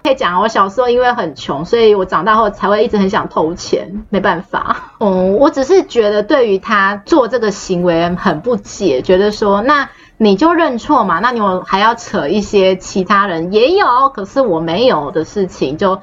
[0.02, 4.92] 可以讲，我小时候因为很穷，所以我长大后才会一直很想偷钱，没办法。
[4.98, 16.00] 嗯，我只是觉得对于他做这个行为很不解，觉得说，那你就认错嘛，那你我还要扯一些其他人也有，可是我没有的事情就。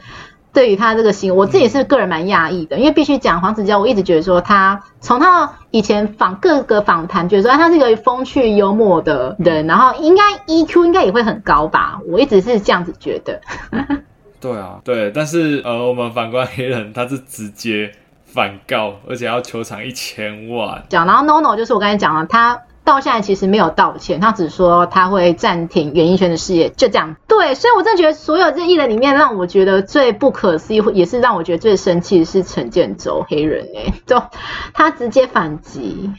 [0.52, 13.40] 对于他这个行为，我自己是个人蛮讶异的，因为必须讲黄子佼，我一直觉得说他从他以前访各个访谈，觉得说他是一个风趣幽默的人，然后应该 EQ 应该也会很高吧，我一直是这样子觉得。
[14.42, 17.92] 对啊，对，但是呃，我们反观黑人，他是直接
[18.26, 20.84] 反告，而且要求偿一千万。
[20.90, 22.60] 讲，然后 NONO 就是我刚才讲了，他。
[22.90, 27.16] 到现在其实没有道歉，他只说他会暂停演艺圈的事业，就这样。
[27.28, 34.22] 对，所以我真的觉得所有这艺人里面，让我觉得最不可思议，也是让我觉得最生气的是陈建州黑人哎、欸，就
[34.74, 36.12] 他直接反击。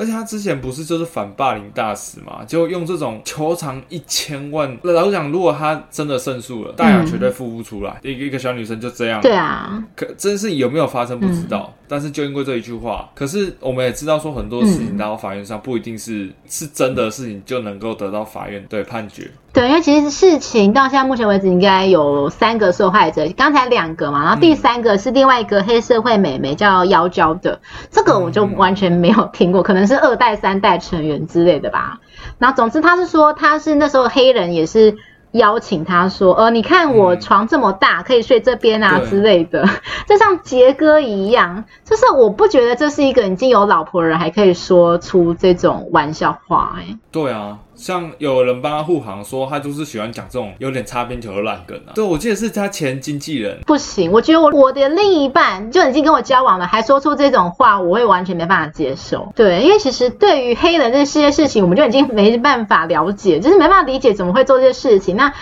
[0.00, 4.74] 而且他之前不是就是反霸凌大使嘛，就用这种求偿一千万。
[4.82, 7.98] 老实讲，如果他真的胜诉了，大雅绝对付不出来。
[8.02, 9.20] 一个一个小女生就这样。
[9.20, 9.84] 对啊。
[9.94, 19.30] 可真是有没有发生不知道，嗯、但是就因为这一句话，可是我们也知道说很多事情到法院上不一定是是真的事情就能够得到法院对判决。
[19.52, 27.60] 对，因为其实事情到现在目前为止应该有三个受害者，刚才两个嘛，然后第三个是另外一个黑社会美眉叫妖娇的，
[27.90, 32.00] 这个我就完全没有听过，可能是二代、三代成员之类的吧。
[32.38, 34.96] 然后总之他是说他是那时候黑人也是。
[35.32, 39.64] 邀请他说：“呃，你看我床这么大，可以睡这边啊之类的，
[40.08, 41.66] 就像杰哥一样。
[41.84, 47.58] 就是我不觉得这是一个已经有老婆人还可以说出这种玩笑话哎。”对啊。
[47.80, 51.92] 像有人帮他护航，说他就是喜欢讲这种有点擦边球的烂梗啊。
[51.94, 53.58] 对，我记得是他前经纪人。
[53.66, 59.32] 不行，我觉得我我的另一半就已经跟我交往了，还说出这种话，我会完全没办法接受。
[59.34, 65.16] 对，因为其实对于黑人这些事情，我们就已经没办法了解，就是没办法理解怎么会做这些事情。
[65.16, 65.32] 那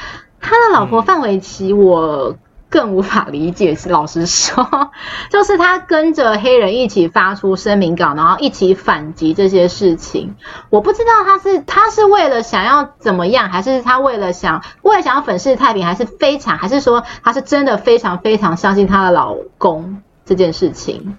[0.41, 2.37] 他的老婆范玮琪，我。
[2.71, 4.69] 更无法理解，是老实说，
[5.31, 10.35] 就是他跟着黑人一起发出声明稿，然后一起反击这些事情。
[10.69, 21.17] 我不知道他是他是为了想要怎么样，还是他为了想为了想要粉饰太平，还是非常，还是说他是真的非常非常相信他的老公这件事情。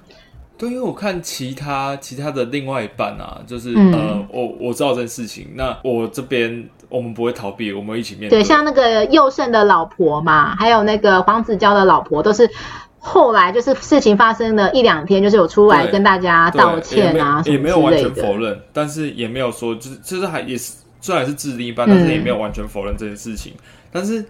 [0.58, 8.40] 对，因为我看其他其他的另外一半啊，就是、嗯、呃，我我知道这件事情，那我这边我们不会逃避，我们一起面对。
[8.40, 12.50] 对，像那个佑胜的老婆嘛，还有那个黄子佼的老婆，都是
[12.98, 24.26] 后来就是事情发生了一两天，就是有出来跟大家道歉啊也没有完全否认，但是也没有说就是就是还也是虽然是自立一般，但是也没有完全否认这件事情，嗯、但是。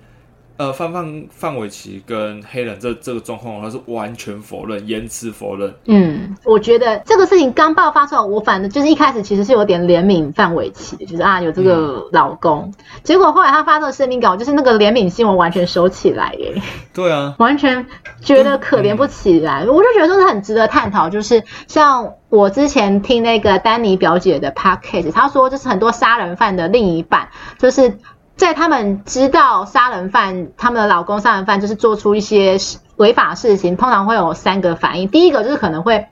[0.59, 5.73] 呃，范范范玮琪跟黑人这这个状况，他是完全否认，严词否认。
[5.85, 16.61] 嗯，我觉得这个事情刚爆发出来，我反正就是一开始其实是有点怜悯范玮琪的，就是啊有这个老公，嗯、结果后来他发这个声明稿，就是那个怜悯心我完全收起来耶。
[16.93, 17.85] 对啊，完全
[18.19, 27.97] 觉得可怜不起来，嗯、我就觉得说是很值得探讨，就是像我之前听那个丹尼表姐的 podcast，他说就是很多杀人犯的另一半就是。
[28.39, 32.57] 在他们知道杀人犯，他们的老公杀人犯就是做出一些
[32.95, 35.09] 违法事情，通常会有三个反应。
[35.09, 36.07] 第一个就是可能会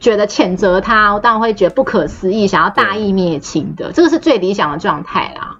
[0.00, 5.58] 觉得谴责他，当然会觉得不可思议，想要大义灭亲的，这个是最理想的状态啦。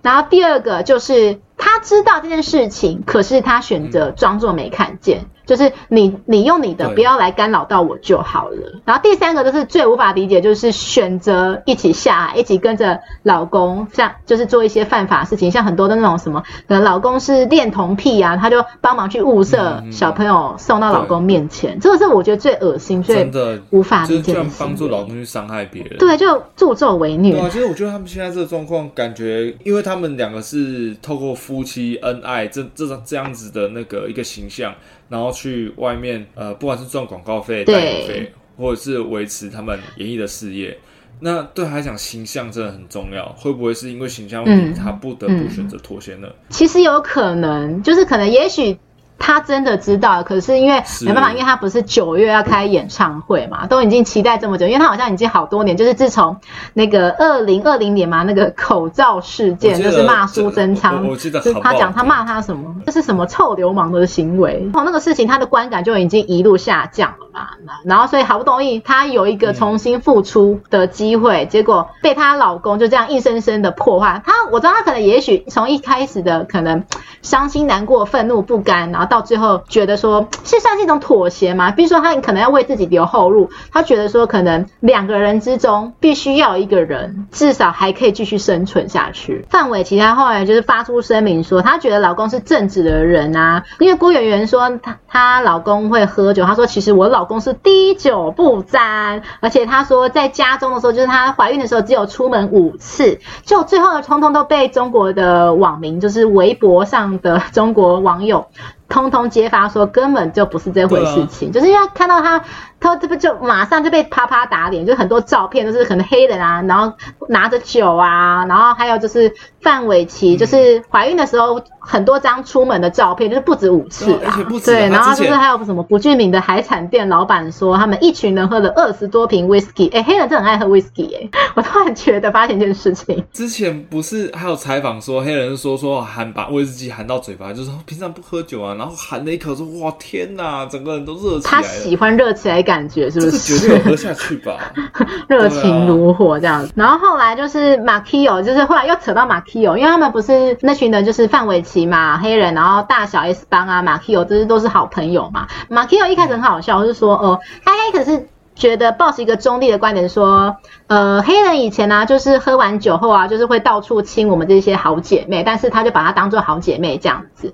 [0.00, 5.24] 然后第二个就是他他知道这件事情，可是他选择装作没看见。
[5.52, 8.80] 嗯就是你，你用你的，不要来干扰到我就好了。
[8.86, 23.30] 然后第三个就是最无法理解，就是选择一起下海，一起跟着老公，像就是做一些犯法事情，像很多的那种什么，可能老公是恋童癖啊，他就帮忙去物色小朋友送到老公面前，这个是我觉得最恶心、最
[23.68, 24.42] 无法理解的。
[24.42, 27.32] 就是帮助老公去伤害别人，对，就助纣为虐。
[27.32, 34.72] 对啊，其实我觉得他们现在这个状况，感觉因为他们两个是透过夫妻恩爱这这种这样子的那个一个形象。
[35.12, 40.74] 然后去外面，呃，不管是赚广告费、代言费，或者是维持他们演艺的事业，
[41.20, 43.28] 那对他来讲，形象真的很重要。
[43.36, 46.26] 会不会是因为形象问题，他不得不选择妥协呢？
[46.28, 46.46] 嗯嗯。
[46.48, 48.74] 其实有可能，就是可能，也许。
[49.24, 56.36] 他真的知道，可是因为没办法，因为他不是九月要开演唱会嘛，都已经期待这么久，因为他好像已经好多年，就是自从
[56.74, 67.50] 那个二零二零年嘛，那个口罩事件，就是骂苏贞昌，就是他讲他骂他什么，这是什么臭流氓的行为，从那个事情他的观感就已经一路下降了嘛，
[67.84, 74.20] 然后所以好不容易他有一个重新复出的机会，结果被她老公就这样硬生生的破坏。
[74.26, 76.82] 他我知道他可能也许从一开始的可能
[77.22, 79.11] 伤心难过、愤怒不甘，然后。
[79.12, 81.70] 到最后觉得说，是算是一种妥协吗？
[81.70, 89.44] 比如说，他可能要为自己留后路，他觉得说，可能两个人之中必须要一个人，至少还可以继续生存下去。
[89.50, 108.46] 范玮琪她后来就是发出声明说，她觉得老公是正直的人啊，因为郭圆圆说她她老公会喝酒，她说其实我老公是滴酒不沾，而且她说在家中的时候，就是她怀孕的时候只有出门五次，就最后，通通都被中国的网民，就是微博上的中国网友。
[108.92, 112.44] 通通揭发说根本就不是这回事情，就是因为看到他。
[112.82, 116.92] 他这不就马上就被啪啪打脸，就很多照片都是可能黑人啊，然后
[117.28, 142.71] 拿着酒啊，然后还有就是范玮琪，就是怀孕的时候很多张出门的照片，就是不止五次啊，对，然后就是还有什么不具名的海产店老板说他们一群人喝了二十多瓶威士忌，哎，黑人真的很爱喝威士忌，哎， 我突然觉得发现一件事情，之前不是还有采访说黑人说说含把威士忌含到嘴巴，就是说平常不喝酒啊，然后含了一口说哇天哪，整个人都热起来了，他喜欢热起来感。
[142.72, 143.38] 感觉是不是？
[143.38, 144.56] 绝对有喝下去吧，
[145.28, 146.72] 热情如火这样子。
[146.74, 155.46] 然后后来就是 Makio，就是后来又扯到 Makio，因为他们不是那群人，就是范玮琪嘛，黑人，然后大小 S 帮啊，Makio 这些都是好朋友嘛。
[155.68, 160.56] Makio 一开始很好笑，就是说，哦，他一开始是觉得抱持一个中立的观点，说，
[160.86, 167.52] 呃，黑人以前呢、啊，就是喝完酒后啊，就是会到处亲我们这些好姐妹，但是他就把她当做好姐妹这样子。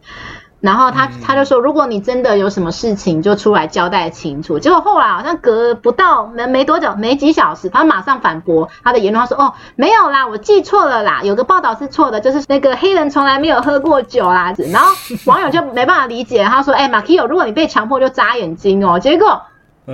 [0.60, 4.58] 然后他他就说，如果你真的有什么事情，就出来交代清楚。
[4.58, 14.92] 结果后来好像隔不到没没多久，没几小时，他马上反驳他的言论，他说：“哦，没有啦，我记错了啦，有个报道是错的，就是那个黑人从来没有喝过酒啦。”然后
[15.26, 19.42] 网友就没办法理解，他说：“哎，Makio，如果你被强迫就眨眼睛哦。”结果。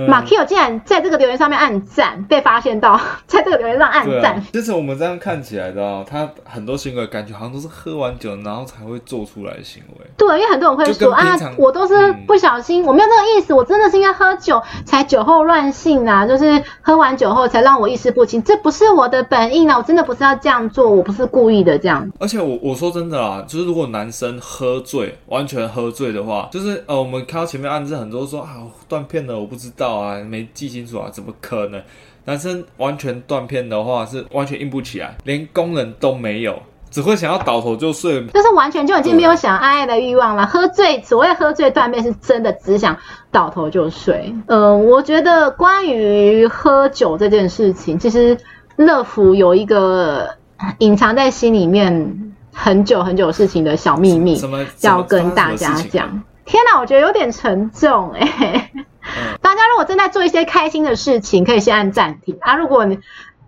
[0.07, 4.43] 马 Q 竟然在这个留言上面按赞，被发现到 在这个留言上按赞。
[4.51, 10.05] 其实、啊、我们这样看起来的，哦，他很多行为感觉好像都是喝完酒然后才会做出来的行为。
[10.17, 22.09] 对，因为很多人会说啊，我都是不小心，嗯、我没有这个意思，我真的是因为喝酒才酒后乱性啊，就是喝完酒后才让我意识不清，这不是我的本意啊，我真的不是要这样做，我不是故意的这样。
[22.19, 29.95] 而且我我说真的啊，就是如果男生喝醉，完全喝醉的话，就是呃，我们看到前面案子很多说啊断片了，我不知道。
[29.95, 31.81] 啊，没记清楚啊，怎么可能？
[32.25, 40.45] 男生完全断片的话，是完全硬不起来，连功能都没有，只会想要倒头就睡，就是完全就已经没有想爱爱的欲望了。
[40.47, 42.97] 喝醉，所谓喝醉断片，是真的只想
[43.29, 44.33] 倒头就睡。
[44.47, 48.35] 呃，我觉得关于喝酒这件事情，其实
[48.75, 50.27] 乐福有一个
[50.79, 54.41] 隐藏在心里面很久很久事情的小秘密，
[54.81, 56.23] 要跟大家讲。
[56.45, 58.71] 天哪，我觉得有点沉重哎、欸。
[58.75, 58.85] 嗯、
[59.41, 62.55] 大家如果正在做一些开心的事情，可以先按暂停啊。
[62.55, 62.99] 如果你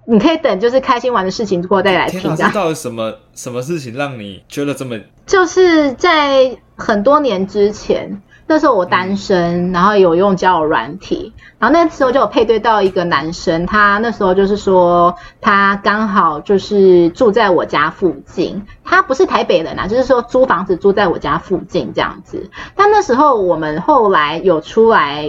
[0.05, 2.19] 你可以等，就是开心完的事情过后再来听。
[2.19, 2.49] 天哪。
[2.51, 4.99] 到底什么什么事情让你觉得这么？
[5.25, 8.21] 就是在很多年之前。
[8.49, 22.49] 那时候我单身，然后有用交友软体，然后那时候就有配对到一个男生，他那时候就是说他刚好就是住在我家附近，他不是台北人啊，就是说租房子住在我家附近这样子。
[22.73, 25.25] 但那时候我们后来有出来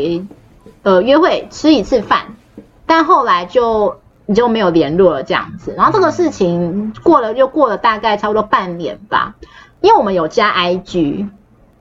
[0.85, 2.37] 呃约会吃一次饭，
[2.87, 5.74] 但后来就你就没有联络了这样子。
[5.76, 9.35] 然后这个事情过了又过了大概差不多半年吧，
[9.81, 11.31] 因为我们有加 IG。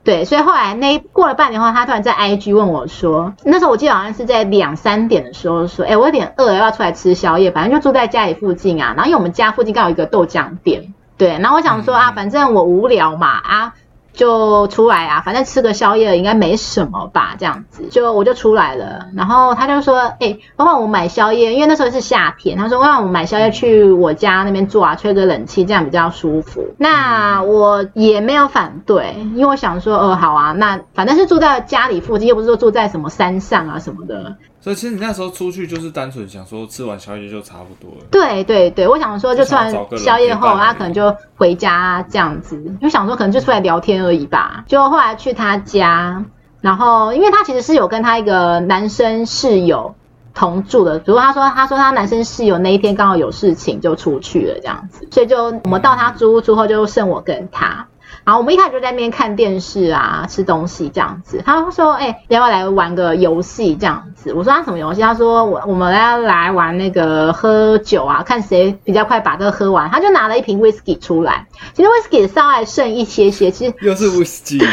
[0.04, 7.50] 对，所以后来那过了半年后，他突然在 IG 问我说：“那时候我记得好像是在两三点的时候说，哎，我有点饿，要不要出来吃宵夜？
[7.50, 8.94] 反正就住在家里附近啊。
[8.96, 13.74] 然后因为我们家附近刚好有一个豆浆店，对，然后我想说啊，反正我无聊嘛啊。
[14.18, 19.06] 就出来啊，反正吃个宵夜应该没什么吧，这样子就我就出来了。
[19.14, 38.04] 然后他就说：“哎、欸，帮帮我买宵夜，因为那时候是夏天。”他说：“让我买宵夜去我家那边坐啊，吹个冷气，这样比较舒服。”那我也没有反对，因为我想说：“哦，好啊，那反正是住在家里附近，又不是说住在什么山上啊什么的。”所以其实你那时候出去就是单纯想说吃完宵夜就差不多了。
[38.10, 44.64] 对对对，我想说就吃完宵夜后，他可能就回家这样子，就想说可能就出来聊天而已吧。
[44.66, 46.24] 就后来去他家，
[46.60, 49.94] 然后因为他其实是有跟他一个男生室友
[50.34, 57.86] 同住的，只不过他说他说他男生室友那一天刚好有事情就出去了这样子，所以就我们到他租屋之后就剩我跟他。
[58.28, 61.42] 然后我们一开始就在那边看电视啊，吃东西这样子。
[61.46, 74.58] 他说：“哎、欸，要不要来玩个游戏这样子？”我说：“他什么游戏？”他说：“我我们要来玩那个喝酒啊，看谁比较快把这个喝完。”他就拿了一瓶威士忌出来，其实威士忌稍微剩一些些，其实又是威士忌。
[74.58, 74.68] 对。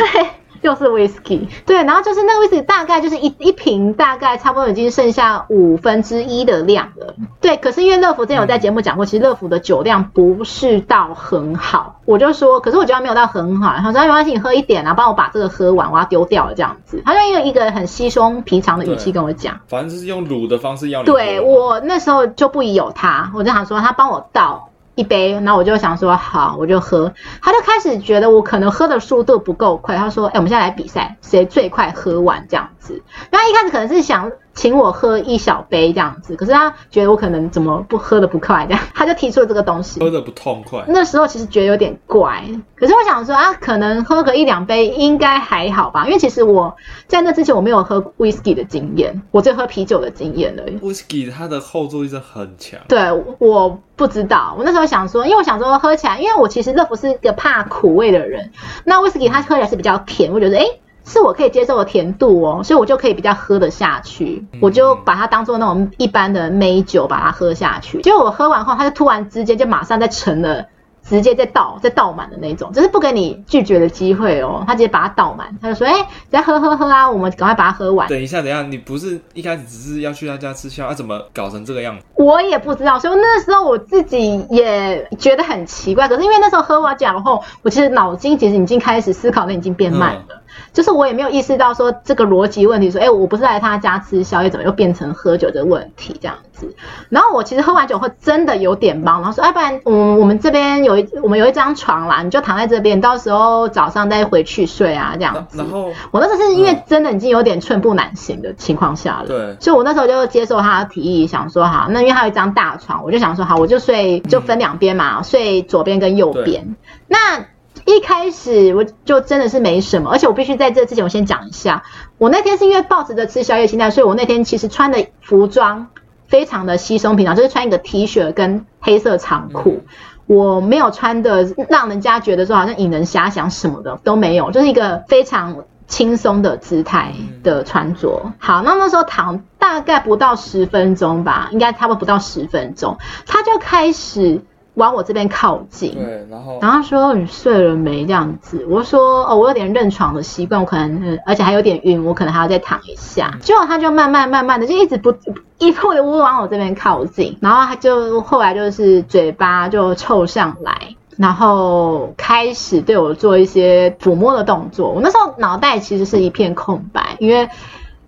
[0.65, 7.13] 又是 whisky，对，然后就是那个 whisky 大概就是一一瓶，大概差不多已经剩下五分之一的量了。
[7.39, 13.75] 对，可是因为乐福之前有在节目讲过，其实乐福的酒量不是到很好，我就说，可是我觉得没有到很好。
[13.77, 17.01] 他说没关系，你喝一点啊，帮我把这个喝完，我要丢掉了这样子。
[17.05, 21.05] 他就用一个很稀松平常的语气跟我讲，反正就是用卤的方式要你。
[21.05, 24.69] 对，我那时候就不疑有他，我就想说他帮我倒。
[24.95, 27.13] 一杯，那我就想说好，我就喝。
[27.41, 34.31] 他就开始觉得我可能喝的速度不够快，他说：“哎，我们现在来比赛，谁最快喝完这样子。”那一开始可能是想。
[34.55, 40.83] 请我喝一小杯这样子，可是他觉得我可能怎么不喝的不快，这样 他就提出了这个东西，喝的不痛快。
[40.87, 42.43] 那时候其实觉得有点怪，
[42.75, 46.75] 可是我想说啊，可能喝个一两杯应该还好吧，因为其实我
[47.07, 50.77] 在那之前我没有喝 whisky 的经验，我只有喝啤酒的经验而已。
[50.79, 52.79] whisky 它的后坐力是很强。
[52.87, 58.51] 对，我不知道，我那时候想说，因为我想说喝起来，因为我其实乐福是一个怕苦味的人，
[58.85, 68.01] 那 whisky 它喝起来是比较甜，我觉得诶是我可以接受的甜度哦，所以我就可以比较喝得下去，我就把它当做那种一般的美酒把它喝下去。
[68.01, 70.65] 结果我喝完后，它就突然之间就马上再沉了。
[71.07, 74.63] 直接再倒，再倒满的那种，就是不给你拒绝的机会哦。
[74.65, 82.03] 他直接把它倒满，他就说：“哎、欸，再喝喝喝啊，我们赶快把它喝完。”等一下，等一下，你不是一开始只是要去他家吃宵，啊，怎么搞成这个样子？
[82.15, 86.07] 我也不知道，所以那时候我自己也觉得很奇怪。
[86.07, 90.25] 可是因为那时候喝完酒后，我其实脑筋其实已经开始思考，那已经变慢了。
[90.29, 90.35] 嗯、
[90.73, 96.73] 就是我也没有意识到说这个逻辑问题，说：“哎、欸，我不是来他家吃宵夜，怎么又变成喝酒的问题？”这样子。
[97.09, 105.57] 然后我其实喝完酒后真的有点忙，然后说：“哎，不然，嗯，我们这边有一我们有一张。”床啦，你就躺在这边，到时候早上再回去睡啊，这样子。
[105.57, 116.75] 然后我那时候是因为真的已经有点寸步难行的情况下了，对，所以我那时候就接受他的提议，想说好，那因为他有一张大床，我就想说好，我就睡就分两边嘛，嗯、睡左边跟右边。
[117.07, 117.45] 那
[117.85, 121.83] 一开始我就真的是没什么，而且我必须在这之前我先讲一下，
[122.17, 125.87] 我那天是因为抱着吃宵夜心态，所以我那天其实穿的服装
[126.27, 129.81] 非常的稀松平常，就是穿一个 T 恤跟黑色长裤。
[129.83, 129.85] 嗯
[130.27, 135.55] 我没有穿的让人家觉得说好像引人遐想什么的都没有，就是一个非常
[135.85, 137.13] 轻松的姿态
[137.43, 138.31] 的穿着。
[138.39, 144.41] 好，那那时候躺大概不到十分钟吧，应该差不多不到十分钟，他就开始。
[144.75, 148.65] 往我这边靠近，对，然后，然后说你睡了没这样子？
[148.69, 153.31] 我说哦，我有点认床的习惯，我可能，而且还有点晕，我可能还要再躺一下。
[153.41, 155.11] 结果他就慢慢慢慢的就一直不
[155.59, 164.89] 一步一步往我这边靠近，然后他就后来就是嘴巴就凑上来，然后开始对我做一些抚摸的动作。
[164.89, 167.49] 我那时候脑袋其实是一片空白，因为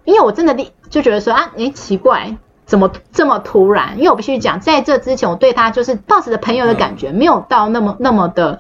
[0.04, 0.54] 因为我真的
[0.90, 2.36] 就觉得说啊，诶，奇怪。
[2.68, 3.98] 怎么这么突然？
[3.98, 8.60] 因为我必须讲，在这之前，我对他就是抱持着朋友的感觉，没有到那么那么的。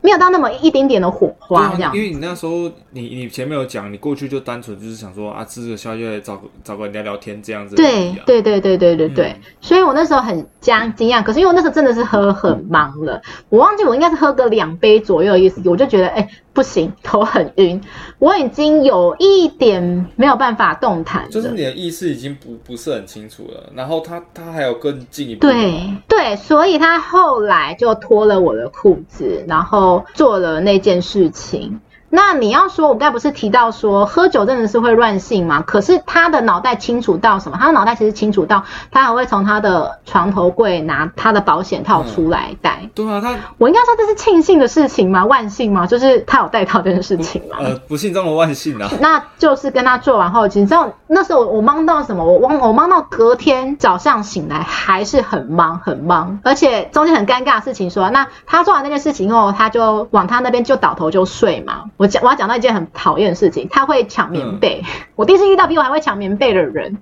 [0.00, 7.74] 没有到那么一丁点的火花这样，因为你那时候你你前面有讲，你过去就单纯就是想说啊，吃个宵夜，找个找个人聊聊天这样子。
[7.74, 16.28] 对对对对对对对，嗯、所以我那时候很惊惊讶，可是因为我那时候真的是喝很忙了，我忘记我应该是喝个两杯左右的意思，我就觉得哎
[16.58, 17.80] 不行， 头很晕，
[18.18, 23.70] 我已经有一点没有办法动弹，就是你的意识已经不不是很清楚了。
[23.76, 30.04] 然后他他还有更进一步，对对，所以他后来就脱了我的裤子，然后。
[30.14, 31.80] 做了那件事情，
[32.10, 35.62] 那你要说，我刚才不是提到说喝酒真的是会乱性吗？
[35.66, 37.58] 可是他的脑袋清楚到什么？
[37.60, 42.80] 他的脑袋其实清楚到，他还会从他的床头柜拿他的保险套出来戴。
[42.82, 42.90] 嗯。
[42.94, 45.24] 对啊，他我应该说这是庆幸的事情吗？
[45.26, 45.86] 万幸吗？
[45.86, 47.58] 就是他有戴套这件事情吗？
[47.60, 48.88] 呃，不幸中的万幸啊。
[49.00, 52.24] 那就是跟他做完后，你知道那时候我忙到什么？
[52.24, 61.84] 我忙我忙到隔天早上醒来还是很忙很忙，而且中间很尴尬的事情说，那他做完那件事情后，他就往他那边就倒头就睡嘛。
[61.98, 64.82] 我讲，我要讲到一件很讨厌的事情，他会抢棉被。
[64.82, 66.96] 嗯、我第一次遇到比我还会抢棉被的人，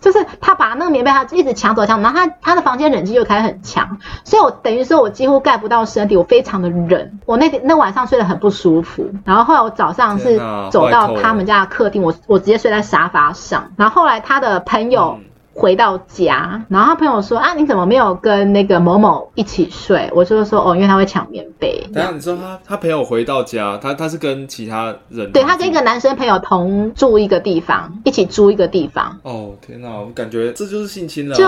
[0.00, 9.08] 就是他把那个棉被他一直抢走抢，然后他他的房间冷气就开始很强，所以我等于说我几乎盖不到身体，我非常的冷，我那那晚上睡得很不舒服。
[9.24, 10.38] 然后后来我早上是
[10.70, 13.70] 走到他们家的客厅，我我直接睡在沙发上。
[13.76, 15.20] 然后后来他的朋友。
[15.60, 25.30] 嗯回到家，然后他朋友说：“啊，你怎么没有跟那个某某一起睡？”我就说：“哦，因为他会抢棉被。”等下你说他他朋友回到家，他他是跟其他人？
[25.32, 29.18] 对，他跟一个男生朋友同住一个地方，一起租一个地方。
[29.22, 31.36] 哦天哪，我感觉这就是性侵了。
[31.36, 31.44] 就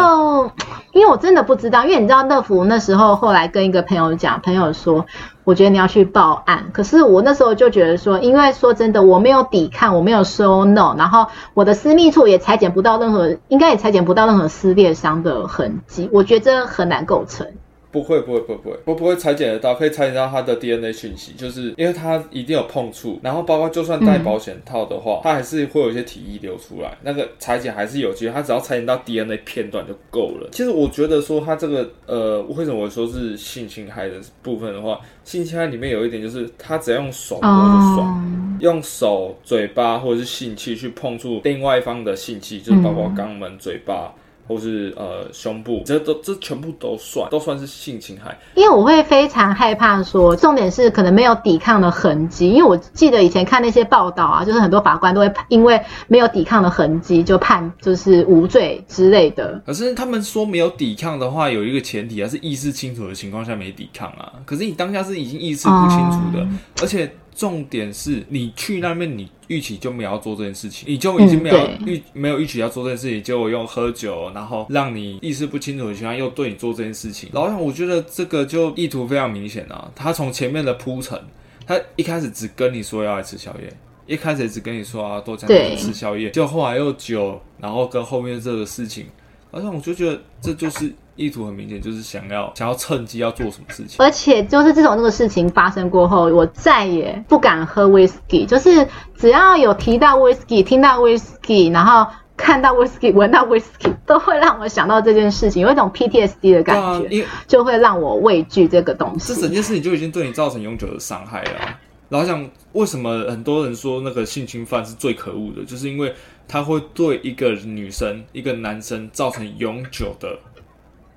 [0.92, 5.06] 因为我真的不知道，因为你知道乐福那时候后来跟一个朋友讲，朋友说。
[5.44, 17.48] 我觉得你要去报案，可是我那时候就觉得说，因为说真的，我没有抵抗，我没有说 no，然后我的私密处也裁剪不到任何，应该也裁剪不到任何撕裂伤的痕迹，我觉得很难构成。
[17.92, 30.48] 不会不会不会不会，我不会裁剪得到，可以裁剪到他的 DNA 讯息，就是因为他一定有碰触，然后包括就算戴保险套的话，他、嗯、还是会有一些体液流出来，那个裁剪还是有机会，他只要裁剪到 DNA 片段就够了。
[30.52, 44.14] 其实我觉得说他这个呃，为什么我说是性侵害的部分的话，性侵害里面有一点就是他只要用手摸就爽，哦、用手、嘴巴或者是性器去碰触另外一方的性器，就是包括肛门、嘴巴。
[44.46, 48.36] 或是呃胸部，这都这全部都算，都算是性侵害。
[48.54, 52.50] 因为我会非常害怕说，重点是可能没有抵抗的痕迹。
[52.50, 59.60] 因为我记得以前看那些报道啊，就是很多法官都会因为没有抵抗的痕迹就判就是无罪之类的。
[59.64, 64.32] 可是他们说没有抵抗的话，有一个前提啊，是意识清楚的情况下没抵抗啊。
[64.44, 67.10] 可是你当下是已经意识不清楚的，嗯、而且。
[67.42, 77.30] 重点是你去那边，你预期就没有要做这件事情，你就已经没有预、嗯、没有预期要做这件事情，结果用喝酒，然后让你意识不清楚的情况又对你做这件事情。
[77.32, 79.90] 老实讲，我觉得这个就意图非常明显啊。
[79.92, 81.20] 他从前面的铺陈，
[81.66, 83.76] 他一开始只跟你说要来吃宵夜，
[84.06, 89.06] 一开始只跟你说啊多讲点吃宵夜，就后来又酒，然后跟后面这个事情，
[89.50, 90.94] 好像，我就觉得这就是。
[91.14, 98.46] 意图很明显，就是想要想要趁机要做什么事情，而且就是自从这个事情发生过后，我再也不敢喝 whisky，。
[98.46, 98.86] 就是
[99.16, 109.34] 只要有提到 whisky，，听到 whisky，，然后看到 whisky，，闻到 whisky，， 都会让我想到这件事情，有一种 PTSD 的感觉，就会让我畏惧这个东西。
[109.34, 111.78] 这整件事情就已经对你造成永久的伤害了。
[112.08, 116.14] 然后想，为什么很多人说那个性侵犯是最可恶的，就是因为
[116.46, 120.38] 他会对一个女生、一个男生造成永久的。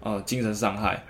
[0.06, 1.03] 呃，精神伤害，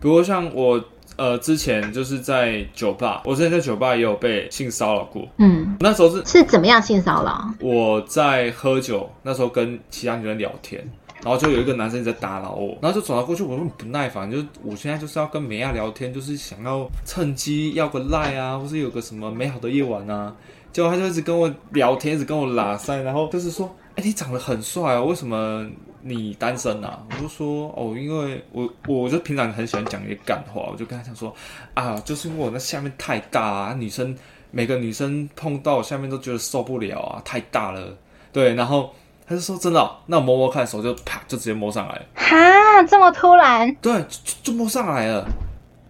[0.00, 0.82] 比如像我，
[1.16, 5.28] 呃，之前就是在酒吧，我之前在酒吧也有被性骚扰过。
[5.36, 7.52] 嗯，那时候是是怎么样性骚扰？
[7.60, 10.82] 我在喝酒，那时候跟其他女人聊天，
[11.22, 20.34] 然后就有一个男生在打扰我，然后就走到过去，我很不耐烦，就我现在就是要跟美亚聊天，就是想要趁机要个赖啊，或是有个什么美好的夜晚啊，
[20.72, 25.68] 结果他就一直跟我聊天，一直跟我拉塞，然后就是说，哎、欸，你长得很帅啊，为什么？
[26.02, 27.02] 你单身啊？
[27.10, 31.34] 我就说哦，因为我我就平常很喜欢讲一些干话，我就跟他讲说
[31.74, 34.16] 啊，就是因为我那下面太大啊，女生
[34.50, 37.96] 每个女生碰到我下面都觉得受不了啊，太大了。
[38.32, 38.94] 对，然后
[39.26, 42.02] 他就说真的、哦，那我摸摸看，手就啪就直接摸上来了。
[42.14, 43.74] 哈，这么突然？
[43.82, 45.26] 对，就就摸上来了。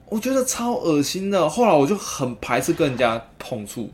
[0.06, 1.48] 我觉得超恶心的。
[1.48, 3.90] 后来我就很排斥跟人家碰触，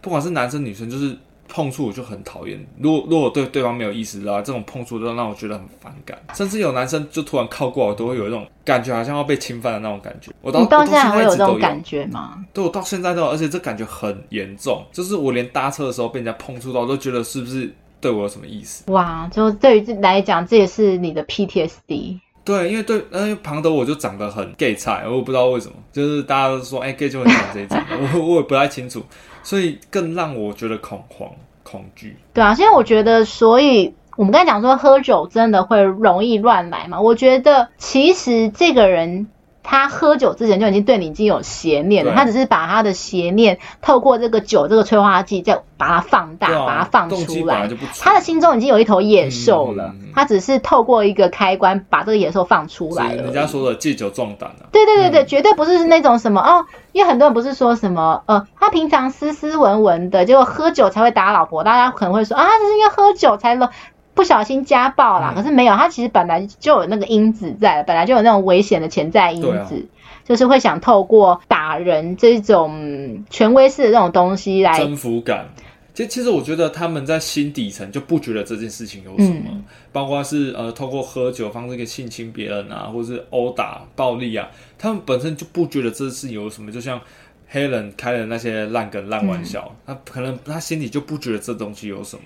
[0.00, 1.16] 不管是男生女生，就是。
[1.48, 6.18] 碰触我就很讨厌，如果如果对对方没有意思的话，这种碰触都让我觉得很反感。
[6.34, 10.32] 甚至有男生就突然靠过来，我都会有一种感觉，好像要被侵犯的那种感觉。
[10.40, 12.44] 我到你到现在还会有这种感觉吗？
[12.52, 18.90] 对，我到现在都有，而且这感觉很严重，就是我连搭车的时候被人家碰触到，我都觉得是不是对我有什么意思？
[18.90, 22.20] 哇，就对于来讲，这也是你的 PTSD。
[22.44, 27.78] 对，因为对，因为庞德我就长得很 gay 菜，我也不知道为什么，就是大家都说，哎，gay 就会长这一种，
[28.14, 29.02] 我我也不太清楚。
[29.42, 31.28] 所以更让我觉得恐慌、
[31.62, 32.16] 恐惧。
[32.32, 37.00] 对啊，现在我觉得，所以我们刚才讲说喝酒真的会容易乱来嘛？
[37.00, 39.26] 我觉得其实这个人
[39.64, 47.68] 他喝酒之前就已经对你已经有邪念了，他只是把他的邪念透过这个酒这个催化剂再把它放大，啊把它放出来。
[48.00, 53.22] 他的心中已经有一头野兽了，嗯嗯嗯他只是透过一个开关把这个野兽放出来了。
[53.22, 54.68] 人家说的借酒壮胆啊。
[54.70, 63.70] 对对对对，嗯绝对不是那种什么哦，因为很多人不是说什么呃，他平常斯斯文文的，结果喝酒才会打老婆，大家可能会说啊，这是因为喝酒才了。
[64.14, 75.46] 不小心家暴啦，嗯可是没有，他其实本来就有那个因子在，本来就有那种危险的潜在因子，啊就是会想透过打人这种权威式的这种东西来征服感。
[75.92, 84.48] 其实，其实我觉得他们在心底层就不觉得这件事情有什么，嗯包括是呃，透过喝酒方式给性侵别人啊，或者是殴打、暴力啊，
[84.78, 86.72] 他们本身就不觉得这事有什么。
[86.72, 87.00] 就像
[87.48, 92.22] 黑人开的那些烂梗、烂玩笑，嗯他可能他心里就不觉得这东西有什么。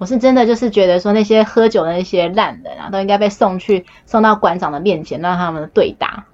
[0.00, 6.24] 我是真的就是觉得说那些喝酒的那些烂人啊，都应该被送去送到馆长的面前，让他们对打，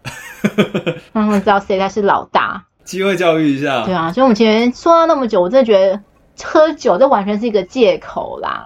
[1.13, 2.65] 让他们知道谁才是老大。
[2.85, 6.01] 机会教育一下，对啊，所以我们前面说到那么久，我真的觉得
[6.45, 8.65] 喝酒这完全是一个借口啦。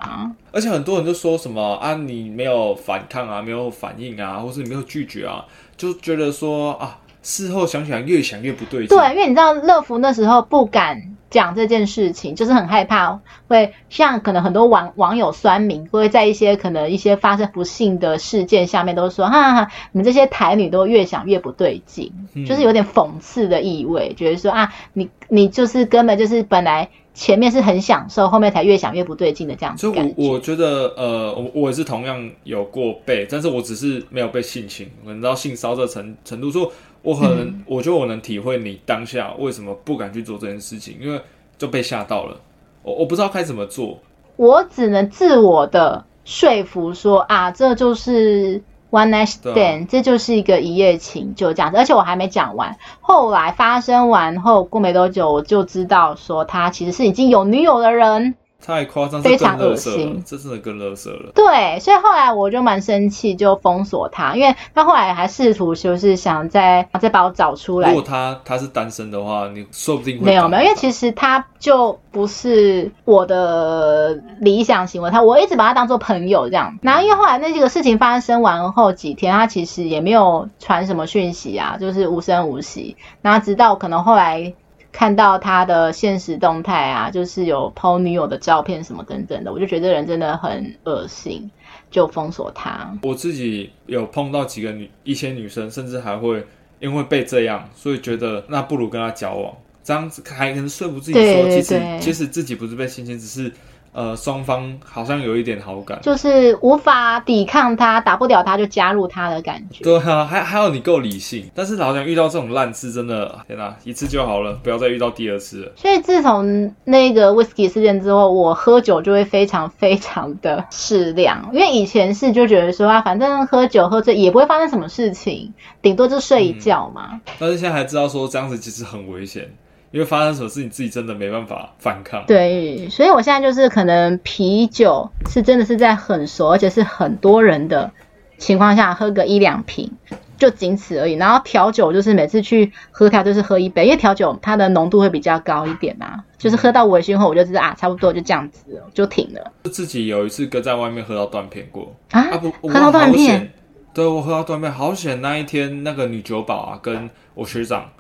[0.52, 5.42] 而且很多人都说什么啊，你没有反抗啊，没有反应啊，或是你没有拒绝啊，
[5.78, 8.94] 就觉得说啊，事后想起来越想越不对劲。
[8.94, 30.14] 对，因为你知道乐福那时候不敢讲这件事情，就是很害怕会像可能很多网网友酸民会在一些可能一些发生不幸的事件下面都说哈哈，你们这些台女都越想越不对劲，嗯就是有点讽刺的意味，觉得说啊，你你就是根本就是本来前面是很享受，后面才越想越不对劲的这样子所以。
[30.16, 36.68] 我，我觉得，呃，我我也是同样有过被，但是我只是没有被性侵，可能到性骚扰程程度，所以
[37.02, 41.20] 我可能，嗯我觉得我能体会你当下为什么不敢去做这件事情，因为
[41.56, 42.36] 就被吓到了，
[42.82, 43.98] 我我不知道该怎么做。
[44.36, 51.76] 我只能自我的说服说啊，这就是 one night 对 stand，、啊这就是一个一夜情，就这样子。
[51.78, 58.34] 而且我还没讲完，后来发生完后过没多久，我就知道说他其实是已经有女友的人。
[58.64, 61.32] 太夸张，非常恶心了，这真的更垃圾了。
[61.34, 68.02] 对，所以后来我就蛮生气，就封锁他，因为他后来还试图就是想再再把我找出来如果。
[68.02, 76.78] 他他是单身的话，你说不定会没有没有，因为其实他就不是我的理想行为，他我一直把他当做朋友这样。
[76.82, 82.96] 然后因为后来那几个事情发生完后几天，他其实也没有传什么讯息啊，就是无声无息。
[83.22, 84.52] 然后直到可能后来
[84.92, 91.50] 看到他的现实动态啊，就是有 PO 女友的照片什么等等的，我就觉得这人真的很恶心，
[91.90, 92.98] 就封锁他。
[93.02, 96.44] 我自己有碰到几个女一些女生，甚至还会
[96.80, 103.52] 因为被这样，所以觉得那不如跟他交往，这样子还能说服自己说，对对其实对其实自己不是被性侵，只是
[103.92, 105.98] 呃双方好像有一点好感。
[106.02, 109.84] 就是无法抵抗他，打不了他就加入他的感觉。
[109.84, 115.72] 对啊，还还有你够理性，但是老讲遇到这种烂事，真的天哪、一次就好了，不要再遇到第二次了。
[115.76, 127.20] 所以自从那个 whisky 事件之后，我喝酒就会非常非常的适量，因为以前是就觉得说啊，反正喝酒喝醉也不会发生什么事情，顶多就睡一觉嘛。
[127.38, 129.48] 但是现在还知道说这样子其实很危险，
[129.90, 132.24] 因为发生什么事你自己真的没办法反抗。
[132.26, 137.90] 对，所以我现在就是可能啤酒是真的是在很熟，而且是很多人的
[138.38, 139.92] 情况下喝个一两瓶。
[140.38, 153.52] 就仅此而已，然后调酒就是每次去喝调就是喝一杯，因为调酒它的浓度会比较高一点嘛，就是喝到微醺后我就知道啊，差不多就这样子了，就停了自己有一次跟在外面喝到断片过啊啊不，喝到断片
[153.92, 155.20] 对我喝到断片，好险！
[155.20, 157.90] 那一天那个女酒保啊，跟我学长，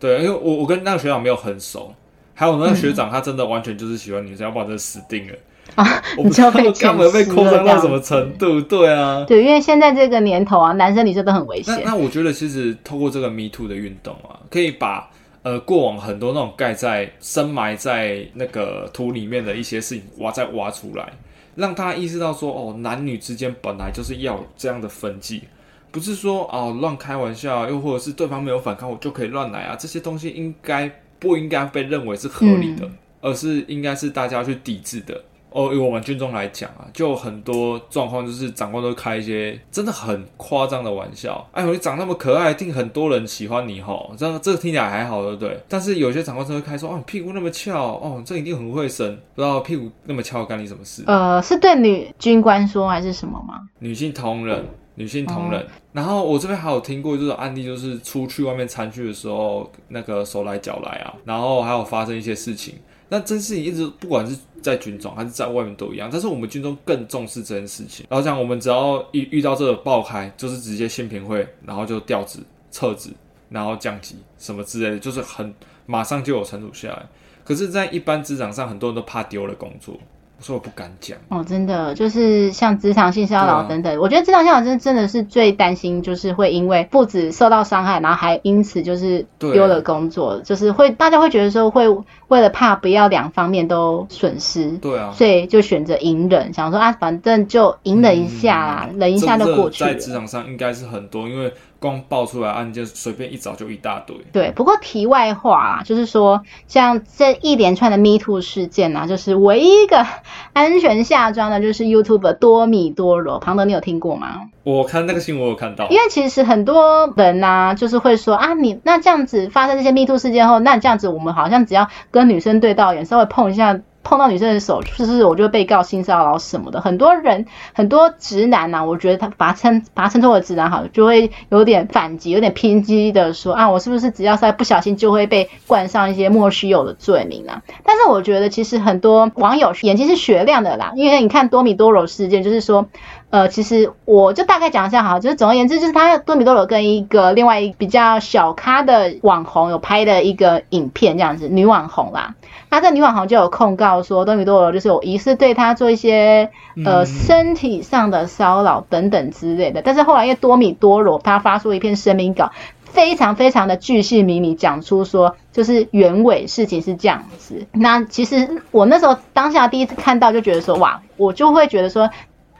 [0.00, 1.94] 对，因为我我跟那个学长没有很熟，
[2.34, 5.34] 还有那个学长他真的完全就是喜欢女生，要不然真的死定了。
[5.74, 9.22] 啊，我不知道被他们被捡扩张到什么程度，对啊。
[9.28, 11.78] 对，因为现在这个年头啊，男生女生都很危险。
[11.84, 15.10] 那那我觉得其实透过这个 Me Too 的运动啊，可以把
[15.42, 21.12] 呃过往很多那种盖在深埋在那个土里面的一些事情挖再挖出来，
[21.54, 25.42] 让大家意识到说哦，男女之间本来就是要有这样的分际，
[25.90, 35.20] 不是说哦乱开玩笑，又或者是对方没有反抗我就可以乱来啊，这些东西应该不应该被认为是合理的，嗯而是应该是大家去抵制的。
[35.50, 41.44] 哦，以我们军中来讲啊，就很多状况，就是长官都开一些真的很夸张的玩笑。
[41.52, 44.14] 哎呦，你长那么可爱，一定很多人喜欢你吼。
[44.16, 45.58] 这样这个听起来还好，对不对？
[45.66, 49.18] 但是有些长官就会开说，哦，你屁股那么翘，哦，这一定很会生。
[49.34, 51.02] 不知道屁股那么翘干你什么事？
[51.06, 53.62] 呃，是对女军官说还是什么吗？
[53.78, 54.64] 女性同仁，
[54.98, 55.66] 女性同仁。
[55.92, 62.74] 然后我这边还有听过，这种案例，就是出去外面参叙的时候，那个手来脚来啊，然后还有发生一些事情。
[63.08, 68.04] 那这事情一直不管是在军中还是在外面都一样，但是我们军中更重视这件事情。
[68.10, 72.38] 然后讲我们只要一遇到这个爆开，就是直接宪评会，然后就调职、
[72.70, 73.08] 撤职，
[73.48, 75.54] 然后降级什么之类的，就是很
[75.86, 77.06] 马上就有惩处下来。
[77.44, 79.98] 可是，在一般职场上，很多人都怕丢了工作。
[80.38, 91.88] 我说我不敢讲哦，真的就是像职场性骚扰等等，啊、我觉得职场性骚扰真真的是最担心，就是会因为不止受到伤害，然后还因此就是丢了工作，就是会大家会觉得说会
[92.28, 99.92] 为了怕不要两方面都损失，对啊，所以就选择隐忍，想说啊，反正就隐忍一下啦，嗯、忍一下就过去了。
[99.92, 101.52] 在职场上应该是很多，因为。
[101.80, 104.16] 光爆出来案件，随便一找就一大堆。
[104.32, 110.04] 对，不过题外话啊，就是说，像这一连串的 Me Too 事件啊，就是唯一一个
[110.52, 113.38] 安全下装的，就是 YouTuber 多米多罗。
[113.38, 114.48] 庞德，你有听过吗？
[114.64, 115.88] 我看那个新闻，我有看到。
[115.88, 123.80] 因为其实很多人啊，就是会说啊，你那这样子发生这些 Me Too 事件后，那这样子我们好像只要跟女生对到眼，稍微碰一下。
[124.08, 126.80] 碰到女生的手，是不是我就被告性骚扰什么的？
[126.80, 127.44] 很多人，
[127.74, 137.62] 很多直男呐、啊，我觉得他把他称把他称作为直男好，就会有点反击，有点偏激的说啊，我是不是只要在不小心就会被冠上一些莫须有的罪名啊？
[137.84, 142.86] 但是我觉得其实很多网友眼睛是雪亮的啦，因为你看多米多罗事件，就是说。
[143.30, 152.36] 呃，其实我就大概讲一下哈，就是总而言之，就是他多米多罗跟一个另外一个比较小咖的网红有拍的一个影片，这样子女网红啦。
[152.70, 156.50] 那这女网红就有控告说多米多罗就是有疑似对他做一些
[156.86, 159.82] 呃身体上的骚扰等等之类的。
[159.82, 162.52] 但是后来因为多米多罗他发出一篇声明稿，
[162.84, 167.66] 非常非常的巨细靡遗讲出说，就是原委事情是这样子。
[167.72, 172.08] 那其实我那时候当下第一次看到就觉得说，哇，我就会觉得说。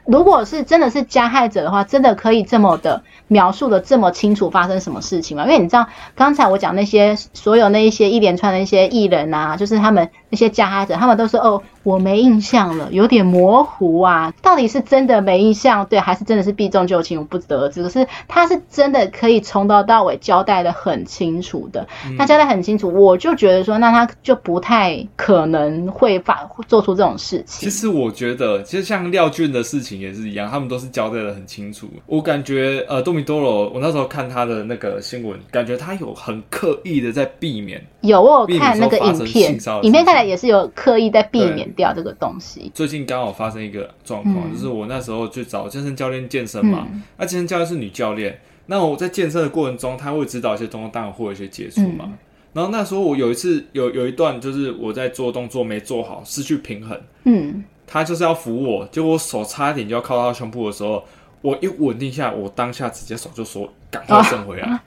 [0.08, 5.44] 如果是真的是加害者的话，真的可以这么的描述的这么清楚发生什么事情吗？
[5.44, 17.82] 因为你知道，刚才我讲那些所有那一些一连串的一些艺人啊，就是他们那些加害者，他们都说哦，我没印象了，有点模糊啊，到底是真的没印象，对，还是真的是避重就轻，我不得而知。
[17.82, 27.68] 可是他是真的可以从头到尾交代的很清楚的，他交代很清楚，我就觉得说，那他就不太可能会发做出这种事情。
[27.68, 29.98] 其实我觉得，其实像廖俊的事情。
[29.98, 31.88] 也是一样，他们都是交代的很清楚。
[32.06, 37.84] 我感觉，呃，多米多罗，我那时候看他的那个新闻，感觉他有很刻意的在避免。
[38.02, 42.70] 有，我有看那个影片，影片看来也是有刻意在避免掉这个东西。
[42.74, 52.04] 最近刚好发生一个状况，嗯、就是我那时候去找健身教练健身嘛，嗯、那健身教练是女教练，那我在健身的过程中，她会指导一些动作，当然会有一些接触嘛。
[52.06, 52.18] 嗯、
[52.52, 57.00] 然后那时候我有一次有有一段，就是我在做动作没做好，失去平衡。
[57.24, 57.64] 嗯。
[57.90, 61.02] 他就是要扶我，结果我手差一点就要靠到他胸部的时候，
[61.40, 64.78] 我一稳定下，我当下直接手就说：“赶快伸回来，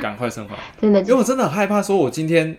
[0.00, 0.60] 赶、哦、快伸回来。
[0.80, 2.56] ”真的，因为我真的很害怕，说我今天、哦、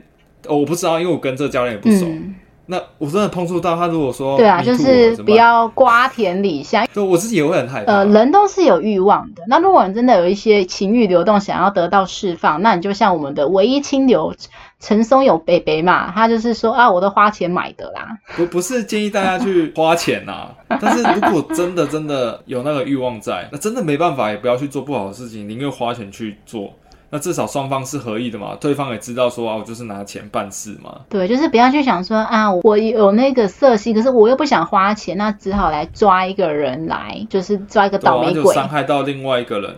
[0.48, 2.36] 我不知道，因为我跟这个教练也不熟，嗯、
[2.68, 7.92] 那我真的碰触到他，如果说对啊，就是不要瓜田李下，对，我自己也会很害怕。
[7.92, 14.34] 呃，人都是有欲望的，那如果你真的有一些情欲流动，想要得到释放，那你就像我们的唯一清流。
[14.80, 18.16] 陈松勇北北嘛，他就是说啊，我都花钱买的啦。
[18.36, 20.32] 不不是建议大家去花钱呐、
[20.68, 26.72] 啊，但是如果真的真的有那个欲望在，那真的没办法，也不要去做不好的事情，宁愿花钱去做。
[27.10, 31.02] 那至少双方是合意的嘛，对方也知道说啊，我就是拿钱办事嘛。
[31.10, 39.76] 对，就是不要去想说啊，我有那个色系，可是我又不想花钱，那只好来抓一个人来，就是抓一个倒霉鬼，伤害到另外一个人。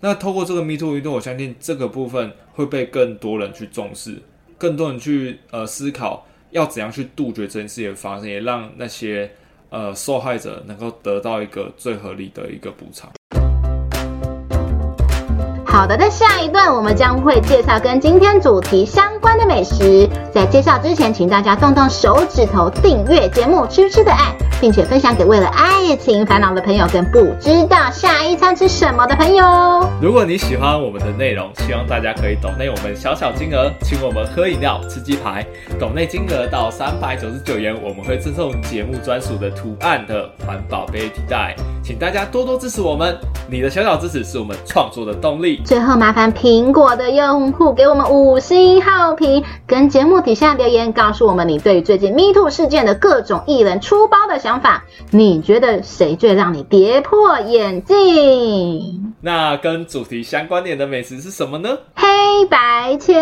[0.00, 4.22] 那透过这个 Me Too 运动，我相信这个部分会被更多人去重视。
[4.56, 9.28] 更多人去呃思考要怎样去杜绝这件事情的发生，也让那些
[9.70, 13.10] 呃受害者能够得到一个最合理的一个补偿。
[15.78, 20.10] 好的，在下一段我们将会介绍跟今天主题相关的美食。
[20.34, 24.24] 在介绍之前，请大家动动手指头订阅节目《吃吃的爱》，
[24.60, 29.88] 并且分享给为了爱情烦恼的朋友，跟不知道下一餐吃什么的朋友。
[30.02, 35.46] 如果你喜欢我们的内容，希望大家可以抖内我们小小金额，请我们喝饮料、吃鸡排。
[35.78, 41.54] 抖内金额到三百九十九元，我们会赠送节目专属的图案的环保杯提袋。
[41.84, 43.16] 请大家多多支持我们，
[43.48, 45.62] 你的小小支持是我们创作的动力。
[45.68, 54.84] 最后，麻烦苹果的用户给我们五星好评，跟节目底下留言，告诉我们你对于最近 Me Too 事件的各种艺人出包的想法。
[55.10, 59.14] 你觉得谁最让你跌破眼镜？
[59.20, 61.68] 那跟主题相关联的美食是什么呢？
[61.94, 62.06] 黑
[62.46, 63.12] 白切。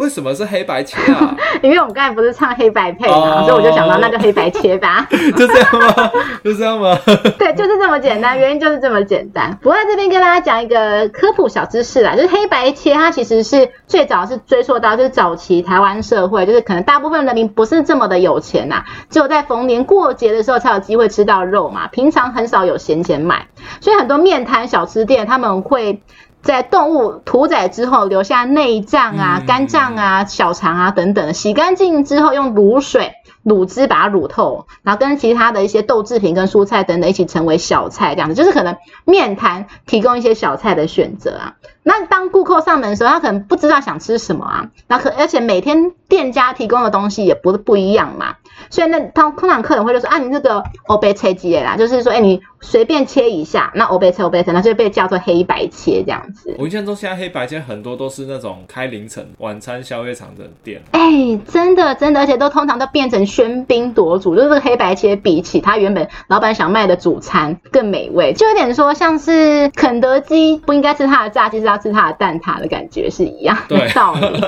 [0.00, 1.36] 为什么是黑白切啊？
[1.62, 5.06] 因为我们刚才不是唱黑白配嘛，所以我就想到那就黑白切吧。
[5.36, 6.10] 就这样吗？
[6.42, 6.98] 就这样吗？
[7.38, 9.56] 对，就是这么简单，原因就是这么简单。
[9.62, 23.46] 不过在这边跟大家讲一个科普小知识啦，就是黑白切，它其实是最早是追溯到就是早期台湾社会，就是可能大部分人民不是这么的有钱呐，只有在逢年过节的时候才有机会吃到肉嘛，平常很少有闲钱买，
[23.80, 26.02] 所以很多面摊小吃店他们会。
[26.42, 33.10] 在动物屠宰之后留下内脏啊、肝脏啊、小肠啊等等，洗干净之后用卤水。
[33.46, 41.54] 卤汁把它卤透，然后跟其他的一些豆制品跟蔬菜等等一起成为小菜，这样子就是可能面摊提供一些小菜的选择啊。
[41.84, 48.34] 那当顾客上门的时候，他可能不知道想吃什么啊，那可而且每天店家提供的东西也不不一样嘛，
[48.70, 56.54] 所以那他通常客人会就说啊，你这个欧贝切鸡啦，就是说哎你随便切一下，那欧贝切欧贝切，那就被叫做黑白切这样子。
[56.58, 74.42] 我印象中现在黑白切很多都是那种开凌晨晚餐宵夜场的店，哎、欸，真的真的，而且都通常都变成喧宾夺主，就是这个黑白切比起他原本老板想卖的主餐更美味，就有点说像是肯德基不应该吃他的炸鸡，是要吃他的蛋挞的感觉是一样的道理。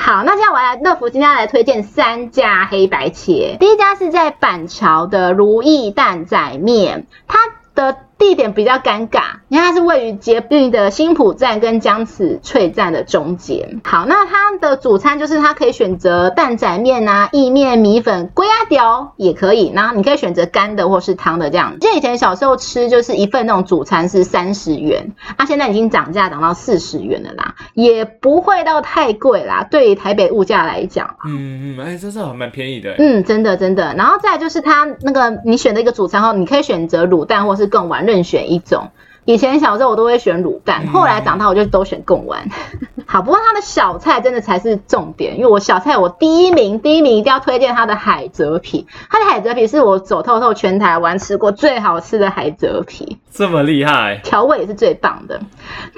[0.00, 7.38] 好，那现在我来乐福今天来推荐三家黑白切，第一家是在板桥的如意蛋仔面，它
[7.74, 8.07] 的。
[8.18, 13.80] 地点比较尴尬，因为它是位于捷运的新浦站跟江子翠站的中间。
[13.84, 19.72] 好，那它的主餐就是它可以选择蛋仔面啊、意面、米粉、龟鸭条也可以。
[19.72, 21.78] 然后你可以选择干的或是汤的这样。
[21.78, 29.64] 记得以前小时候吃就是一份那种主餐是三十元，那、啊、现在已经涨价涨到四十元了啦，也不会到太贵啦。
[29.70, 32.96] 对于台北物价来讲，嗯嗯，哎、欸，这是还蛮便宜的。
[32.98, 33.94] 嗯，真的真的。
[33.94, 38.07] 然后再来就是它那个你选的一个主餐后，你可以选择卤蛋或是贡丸。
[38.08, 38.88] 任选一种，
[39.26, 42.48] 以前小时候我都会选卤蛋，后来长大我就都选贡丸。
[43.06, 55.40] 好，不过它的小菜真的才是重点，因为我小菜我第一名，第一名一定要推荐它的海蜇皮，它的海蜇皮是我走透透全台湾吃过最好吃的海蜇皮，这么厉害，调味也是最棒的，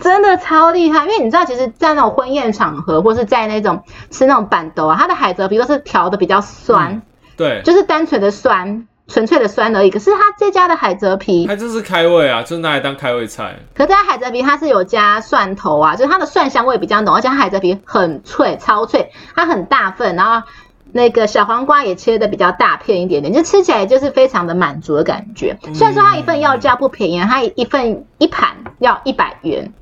[0.02, 1.04] 真的超厉害。
[1.04, 7.02] 因为你知道，其实，在那种婚宴场合，或是在那种吃那种板豆啊，它的海蜇皮都是调的比较酸，嗯，
[7.36, 8.86] 对，就是单纯的酸。
[9.10, 13.56] 纯粹的酸而已，可是他这家的海蜇皮，它就是开胃啊，就是拿来当开胃菜。
[13.74, 20.46] 可是这家海蜇皮它是有加蒜头啊，就是它的蒜香味比较浓，而且它海蜇皮很脆，超脆，它很大份，然后
[20.92, 25.58] 那个小黄瓜也切的比较大片一点点，就吃起来就是非常的满足的感觉。
[25.74, 29.72] 虽然说它一份要价不便宜，它一份一盘要一百元。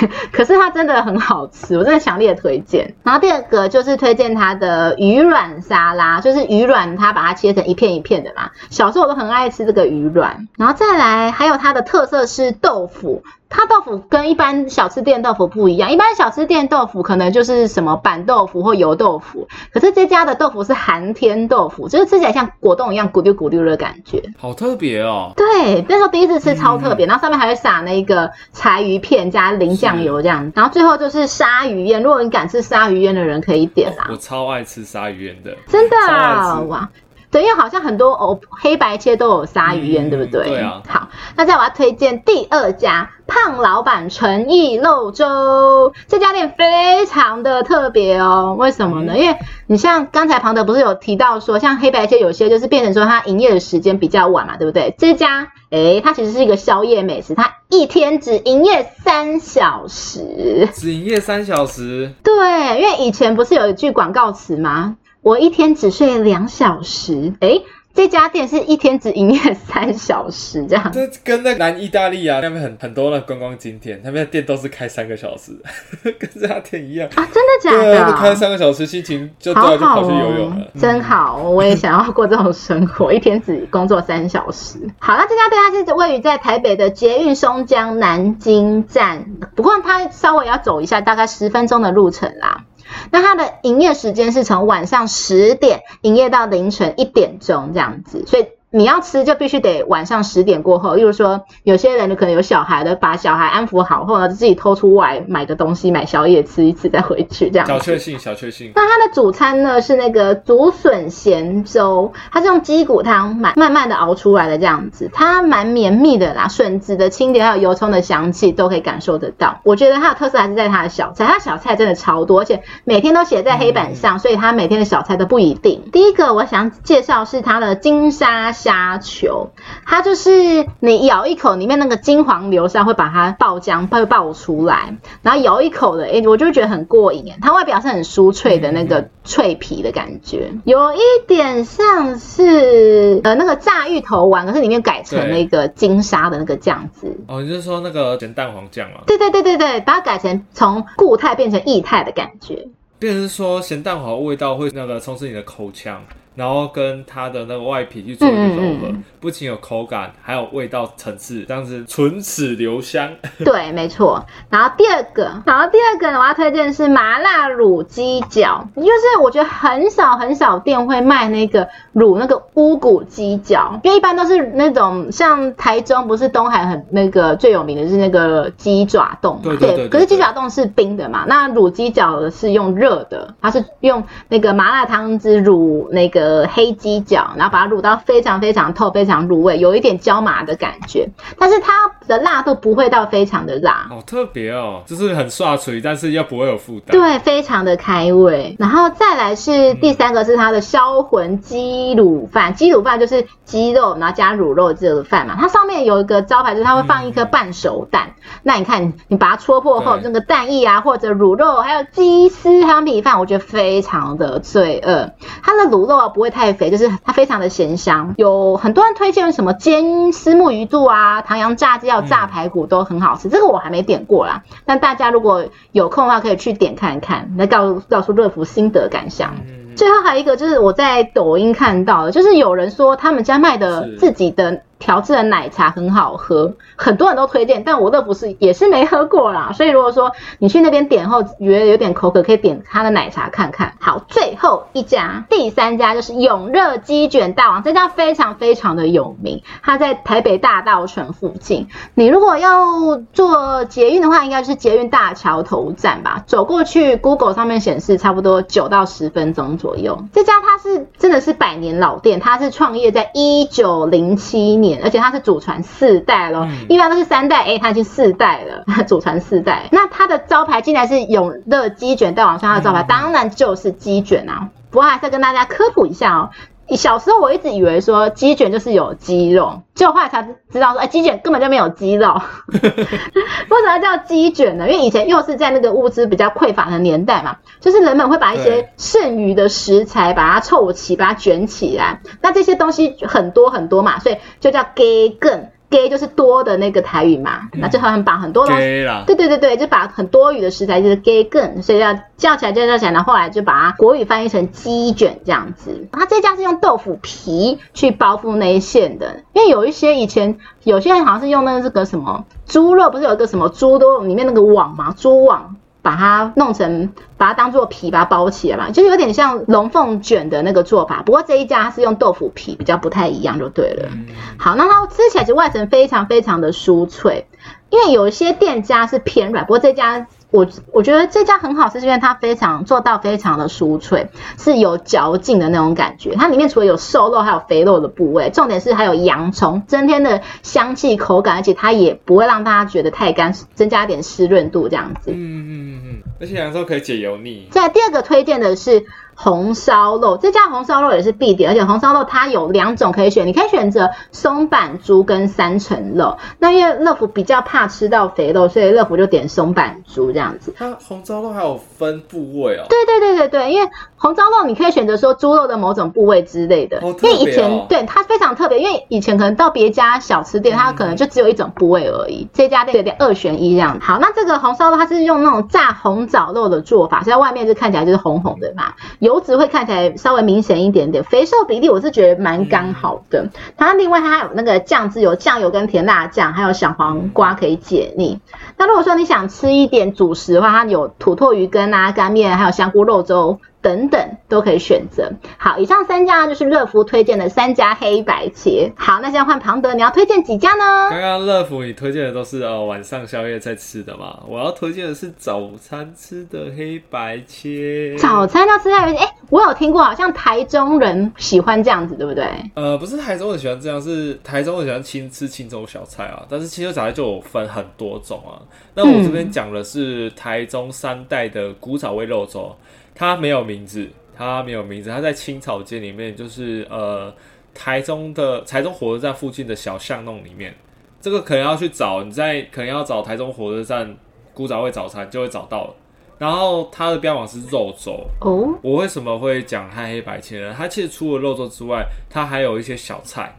[0.32, 2.94] 可是它真的很好吃，我真的强烈推荐。
[3.02, 8.50] 然后第二个就是推荐它的鱼卵沙拉，就是鱼卵，它把它切成一片一片的嘛。
[8.70, 10.48] 小时候我都很爱吃这个鱼卵。
[10.56, 13.22] 然后再来，还有它的特色是豆腐。
[13.56, 25.32] 它豆腐跟一般小吃店豆腐不一样，一般小吃店豆腐可能就是什么板豆腐或油豆腐，可是这家的豆腐是寒天豆腐，就是吃起来像果冻一样咕溜咕溜的感觉，好特别哦。
[25.36, 34.06] 对，那时候第一次吃超特别，嗯、然后上面还会撒那个柴鱼片加淋酱油这样，然后最后就是鲨鱼烟，如果你敢吃鲨鱼烟的人可以点啦。
[34.08, 36.88] 哦、我超爱吃鲨鱼烟的，真的啊，哇。
[37.34, 40.50] 对，因为好像很多哦，黑白切都有鲨鱼烟，嗯、对不对？
[40.50, 40.80] 对啊。
[40.86, 48.54] 好，那再我要推荐第二家胖老板诚意肉粥，这家店非常的特别哦。
[48.56, 49.14] 为什么呢？
[49.14, 54.94] 嗯、因为你像刚才庞德不是有提到说，像黑白切有些就是变成说它营业的时间比较晚嘛，对不对？
[54.96, 62.12] 这家诶，它其实是一个宵夜美食，它一天只营业三小时，只营业三小时。
[62.22, 64.94] 对，因为以前不是有一句广告词吗？
[65.24, 67.62] 我一天只睡两小时，诶，
[67.94, 70.92] 这家店是一天只营业三小时，这样。
[70.92, 75.52] 这跟那南意大利啊，那边很很多的观光景点，他们的店都是开三个小时，
[76.20, 77.26] 跟这家店一样啊？
[77.32, 77.82] 真的假的？
[77.84, 80.56] 对啊，开三个小时，心情就对啊，就跑去游泳了。
[80.56, 84.78] 哦，真好，我也想要过这种生活，一天只工作三小时。
[85.00, 89.24] 好，那这家店它是位于在台北的捷运松江南京站，
[89.56, 92.64] 不过它稍微要走一下，大概十分钟的路程啦。
[93.10, 98.46] 那它的营业时间是从晚上十点营业到凌晨一点钟这样子，所以。
[98.74, 107.68] 你要吃就必须得晚上十点过后，例如说有些人可能有小孩的，把小孩安抚好后呢，自己偷出外买个东西，买宵夜吃一次再回去这样。
[107.68, 108.72] 小确幸， 小确幸。
[108.74, 119.60] 那它的主餐呢是那个竹笋咸粥，它是用鸡骨汤慢慢慢的熬出来的这样子，它蛮绵密的啦，笋子的清甜还有油葱的香气都可以感受得到。
[119.62, 125.80] 我觉得它的特色还是在它的小菜，它小菜真的超多，而且每天都写在黑板上，嗯、所以它每天的小菜都不一定。
[125.92, 128.52] 第一个我想介绍是它的金沙。
[128.64, 129.50] 虾球，
[129.84, 137.34] 它就是你咬一口，里面那个金黄流沙会把它爆浆，会爆出来，然后咬一口的，哎、欸，我就觉得很过瘾。
[137.42, 140.98] 它外表是很酥脆的那个脆皮的感觉，有一
[141.28, 147.14] 点像是呃那个炸芋头丸，可是里面改成那个金沙的那个酱汁。
[147.28, 149.00] 哦，你就是说那个咸蛋黄酱吗？
[149.06, 152.66] 对对对对对，把它改成从固态变成液态的感觉。
[152.98, 156.02] 变成说咸蛋黄味道会那个充斥你的口腔。
[156.34, 163.10] 然后跟它的那个外皮去做一个融合，嗯嗯不仅有口感，还有味道层次，这样子唇齿留香。
[163.44, 164.22] 对，没错。
[164.50, 191.08] 然后第二个，然后第二个呢，我要推荐是麻辣卤鸡脚，就是我觉得很少很少店会卖那个卤那个乌骨鸡脚，因为一般都是那种像台中不是东海很那个最有名的是那个鸡爪冻，对对对，对，对，可是鸡爪冻是冰的嘛，那卤鸡脚是用热的，它是用那个麻辣汤汁卤那个黑鸡脚，然后把它卤到非常非常透，非常入味，有一点椒麻的感觉，
[191.38, 198.54] 但是它的辣度不会到非常的辣，好特别哦，就是很刷嘴，但是又不会有负担，对，非常的开胃。
[198.58, 215.10] 然后再来是第三个是它的销魂鸡卤饭，鸡卤饭就是鸡肉然后加卤肉这个饭嘛，它上面有一个招牌就是它会放一颗半熟蛋，嗯、那你看你把它戳破后，那个蛋液啊或者卤肉还有鸡丝还有米饭，我觉得非常的罪恶。
[215.42, 224.44] 它的卤肉啊不会太肥，就是它非常的咸香，有很多人推荐什么煎丝木鱼肚啊、唐扬炸鸡、要炸排骨都很好吃，嗯、这个我还没点过啦。
[224.64, 229.34] 但大家如果有空的话，可以去点看看，来告告诉乐福心得感想。
[229.46, 234.62] 嗯、最后还有一个就是我在抖音看到的，就是有人说他们家卖的自己的。
[234.78, 239.52] 调制的奶茶很好喝，很多人都推荐，但我乐芙是也是没喝过啦。
[239.56, 243.74] 所以如果说你去那边点后觉得有点口渴，可以点他的奶茶看看。
[243.80, 251.68] 好，最后一家，第三家就是永乐鸡卷大王，这家非常非常的有名，它在台北大道城附近。
[251.94, 259.98] 你如果要坐捷运的话，应该是捷运大桥头站吧，走过去，Google 上面显示差不多九到十分钟左右。
[260.12, 264.82] 这家它是真的是百年老店，它是创业在一九零七年。
[264.82, 269.68] 而且它是祖传四代咯，嗯、一般都是三代，哎、欸，它已经四代了， 祖传四代。
[269.70, 274.48] 那它的招牌竟然是永乐鸡卷在网上，它的招牌当然就是鸡卷啊。
[274.70, 276.30] 不过还是要跟大家科普一下哦。
[276.70, 282.20] 小时候我一直以为说鸡卷就是有鸡肉，结果后来才知道说，哎，鸡卷根本就没有鸡肉。
[282.52, 284.68] 为什么叫鸡卷呢？
[284.68, 292.00] 因为以前又是在那个物资比较匮乏的年代嘛，就是人们会把一些剩余的食材把它凑齐，把它卷起来。
[292.20, 295.48] 那这些东西很多很多嘛，所以就叫鸡梗。
[295.74, 305.88] 给就是多的那个台语嘛，那就很把很多东西，啦对对对对，就把很多余的食材就是 gay 更，所以要叫起来叫叫起来，然后后来就把它国语翻译成鸡卷这样子。
[305.90, 315.56] 它这家是用豆腐皮去包覆那一馅的，因为有一些以前有些人好像是用那个这个什么猪肉，不是有一个什么猪都里面那个网嘛，猪网。
[315.84, 321.02] 把它弄成，把它当做皮，把它包起来嘛，就是有点像龙凤卷的那个做法。
[321.04, 323.90] 不过这一家是用豆腐皮，比较不太一样，就对了。
[324.38, 327.26] 好，那它吃起来其实外层非常非常的酥脆，
[327.68, 330.06] 因为有一些店家是偏软，不过这家。
[330.34, 336.16] 我我觉得这家很好吃，是因为它非常做到非常的酥脆，是有嚼劲的那种感觉。
[336.16, 345.12] 它里面除了有瘦肉，还有肥肉的部位，重点是还有洋葱，增添的香气口感，而且它也不会让大家觉得太干，增加一点湿润度这样子。
[345.12, 347.46] 嗯嗯嗯嗯，而且洋葱可以解油腻。
[347.52, 348.84] 再来第二个推荐的是。
[349.14, 356.18] 红烧肉，这家红烧肉也是必点，而且红烧肉它有两种可以选，你可以选择松板猪跟三层肉。
[356.38, 360.54] 那因为乐福比较怕吃到肥肉，所以乐福就点松板猪这样子。
[360.56, 362.66] 它红烧肉还有分部位哦？
[362.68, 363.70] 对对对对对，因为
[364.04, 373.80] 红烧肉你可以选择说猪肉的某种部位之类的，哦、因为以前对它非常特别，因为以前可能到别家小吃店，它可能就只有一种部位而已，嗯、这家店有点二选一这样。
[373.80, 378.74] 好，那这个红烧肉它是用那种炸红枣肉的做法，所以外面就看起来就是红红的嘛。
[378.98, 383.30] 油脂会看起来稍微明显一点点，肥瘦比例我是觉得蛮刚好的。
[383.56, 388.20] 它另外它还有那个酱汁，有酱油跟甜辣酱，还有小黄瓜可以解腻。
[388.58, 393.38] 那如果说你想吃一点主食的话，它有土豆鱼羹啊、干面，还有香菇肉粥。
[393.64, 393.98] 等等
[394.28, 395.10] 都可以选择。
[395.38, 398.70] 好，以上三家就是乐福推荐的三家黑白切。
[398.76, 400.90] 好，那现在换庞德，你要推荐几家呢？
[400.90, 407.96] 刚刚乐福你推荐的都是呃晚上宵夜在吃的嘛，我要推荐的是早餐吃的黑白切。
[407.96, 412.28] 早餐要吃黑白切，哎、欸，我有听过，好像台中人喜欢这样子，对不对？
[412.54, 416.22] 呃，不是台中人喜欢这样，是台中人喜欢轻吃清粥小菜啊。
[416.28, 418.36] 但是清粥小菜就有分很多种啊。
[418.74, 422.54] 那我这边讲的是台中三代的古早味肉粥。
[422.94, 427.12] 它没有名字，他没有名字，他在青草街里面，就是呃
[427.52, 430.54] 台中的台中火车站附近的小巷弄里面，
[431.00, 433.96] 这个可能要去找，你在可能要找台中火车站
[434.32, 435.74] 古早味早餐就会找到了。
[436.16, 440.54] 然后它的标榜是肉粥哦，我为什么会讲它黑白切呢？
[440.56, 443.36] 它其实除了肉粥之外，它还有一些小菜。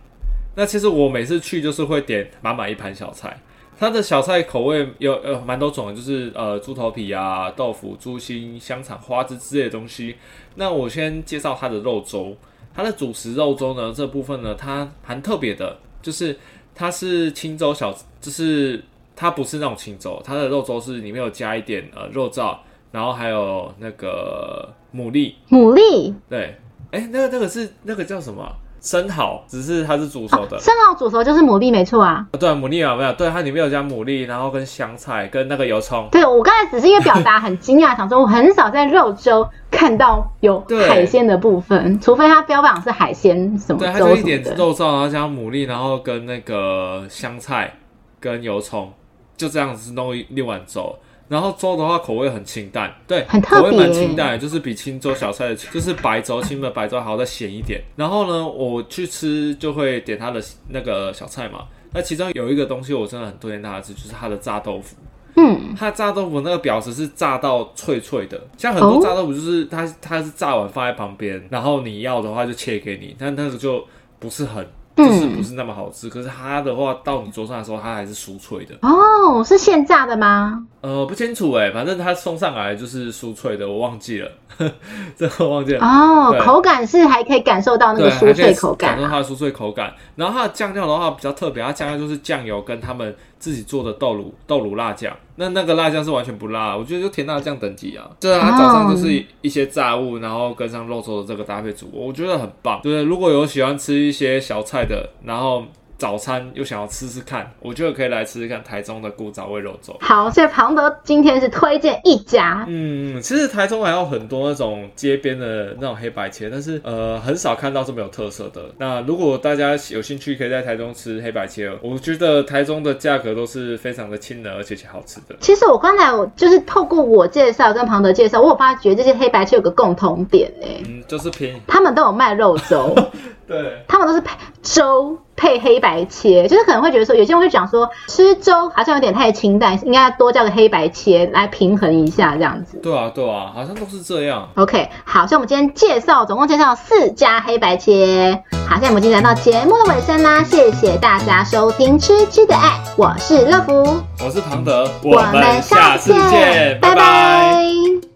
[0.58, 3.38] 那其实我每次去就是会点满满一盘小菜。
[3.78, 10.16] 它的小菜口味有呃蛮多种的，就是呃猪头皮啊、豆腐、猪心、香肠、花枝之类的东西。
[10.56, 12.36] 那我先介绍它的肉粥，
[12.74, 16.38] 它的主食肉粥呢，这部分呢，它蛮特别的，就是
[16.74, 18.82] 它是清粥小，就是
[19.16, 22.58] 它不是那种清粥，它的肉粥是里面有加一点呃肉燥，
[22.92, 25.34] 然后还有那个牡蛎。
[25.50, 26.14] 牡蛎。
[26.30, 26.58] 对，
[26.92, 28.50] 哎、欸，那个那个是那个叫什么？
[28.86, 30.58] 生蚝，只是它是煮熟的。
[30.58, 32.24] 哦、生蚝煮熟就是牡蛎，没错啊。
[32.40, 33.12] 对，牡蛎有没有？
[33.14, 36.08] 对，它里面有加牡蛎，然后跟香菜，跟那个油葱。
[36.12, 43.80] 对，我刚才只是因为表达很惊讶，想说我很少在肉粥 看到有海鲜的部分，除非它标榜是海鲜什么。
[43.80, 47.74] 对，它就一点肉燥，然后加牡蛎，然后跟那个香菜
[48.20, 48.94] 跟油葱，
[49.36, 50.96] 就这样子弄一一碗粥。
[51.28, 57.82] 然后粥的话口味很清淡，对，很特别，口味蛮清淡，就是比清粥小菜的，就是白粥，清的白粥还要再咸一点。
[57.96, 61.66] 然后呢，我去吃就会点它的那个小菜嘛。
[61.94, 64.96] 那其中有一个东西我真的很推荐大家吃，就是它的炸豆腐。
[65.38, 73.86] 嗯，它炸豆腐那个表皮是炸到脆脆的，像很多炸豆腐就是它它是炸完放在旁边，然后你要的话就切给你，但那个就
[74.20, 74.66] 不是很。
[74.96, 78.76] 就是不是那么好吃，嗯、可是它的话到你桌上的时候，它还是酥脆的。
[78.82, 80.66] 哦，是现炸的吗？
[80.82, 84.32] 呃，不清楚哎，反正它送上来就是酥脆的，我忘记了，
[85.18, 85.86] 这个忘记了。
[85.86, 89.94] 哦，口感是还可以感受到那个酥脆口感，啊，感受它的酥脆口感。
[90.16, 93.16] 然后它的酱料的话比较特别，它酱料就是酱油跟他们
[93.46, 95.16] 自己做的豆乳豆乳辣酱。
[95.36, 98.10] 那那个辣酱是完全不辣，我觉得就甜辣酱等级啊。
[98.20, 102.80] 对啊，它早上就是一些炸物，然后跟上肉粥的这个搭配组，我觉得很棒。
[102.82, 105.64] 对，如果有喜欢吃一些小菜的，然后。
[105.98, 109.96] 早餐又想要吃吃看，我觉得可以来吃吃看台中的古早味肉粥。
[110.02, 112.66] 好，所以庞德今天是推荐一家。
[112.68, 118.62] 嗯，其实台中还有很多那种街边的那种黑白切，但是呃很少看到这么有特色的。
[118.78, 121.72] 那如果大家有兴趣，可以在台中吃黑白切。
[121.82, 125.36] 我觉得台中的价格都是非常的亲民，而且且好吃的。
[125.40, 131.62] 其实我刚才我就是透过我介绍跟庞德介绍，我有发觉这些黑白切有个共同点呢、欸，嗯，就是便宜。
[131.68, 132.94] 他们都有卖肉粥，
[133.48, 135.18] 对，他们都是配粥。
[135.36, 142.80] 配黑白切，就是可能会觉得说，有些人会讲说，吃粥好像有点太清淡，应该多叫个黑白切来平衡一下这样子。
[142.82, 144.48] 对啊，对啊，好像都是这样。
[144.56, 148.44] OK，好，所以我们今天介绍，总共介绍四家黑白切。
[148.68, 156.96] 好，现在我们已经来到节目的尾声啦，谢谢大家收听《吃吃的爱》，我是乐福，我是庞德，我们下次见，拜拜。
[156.96, 158.15] 拜拜。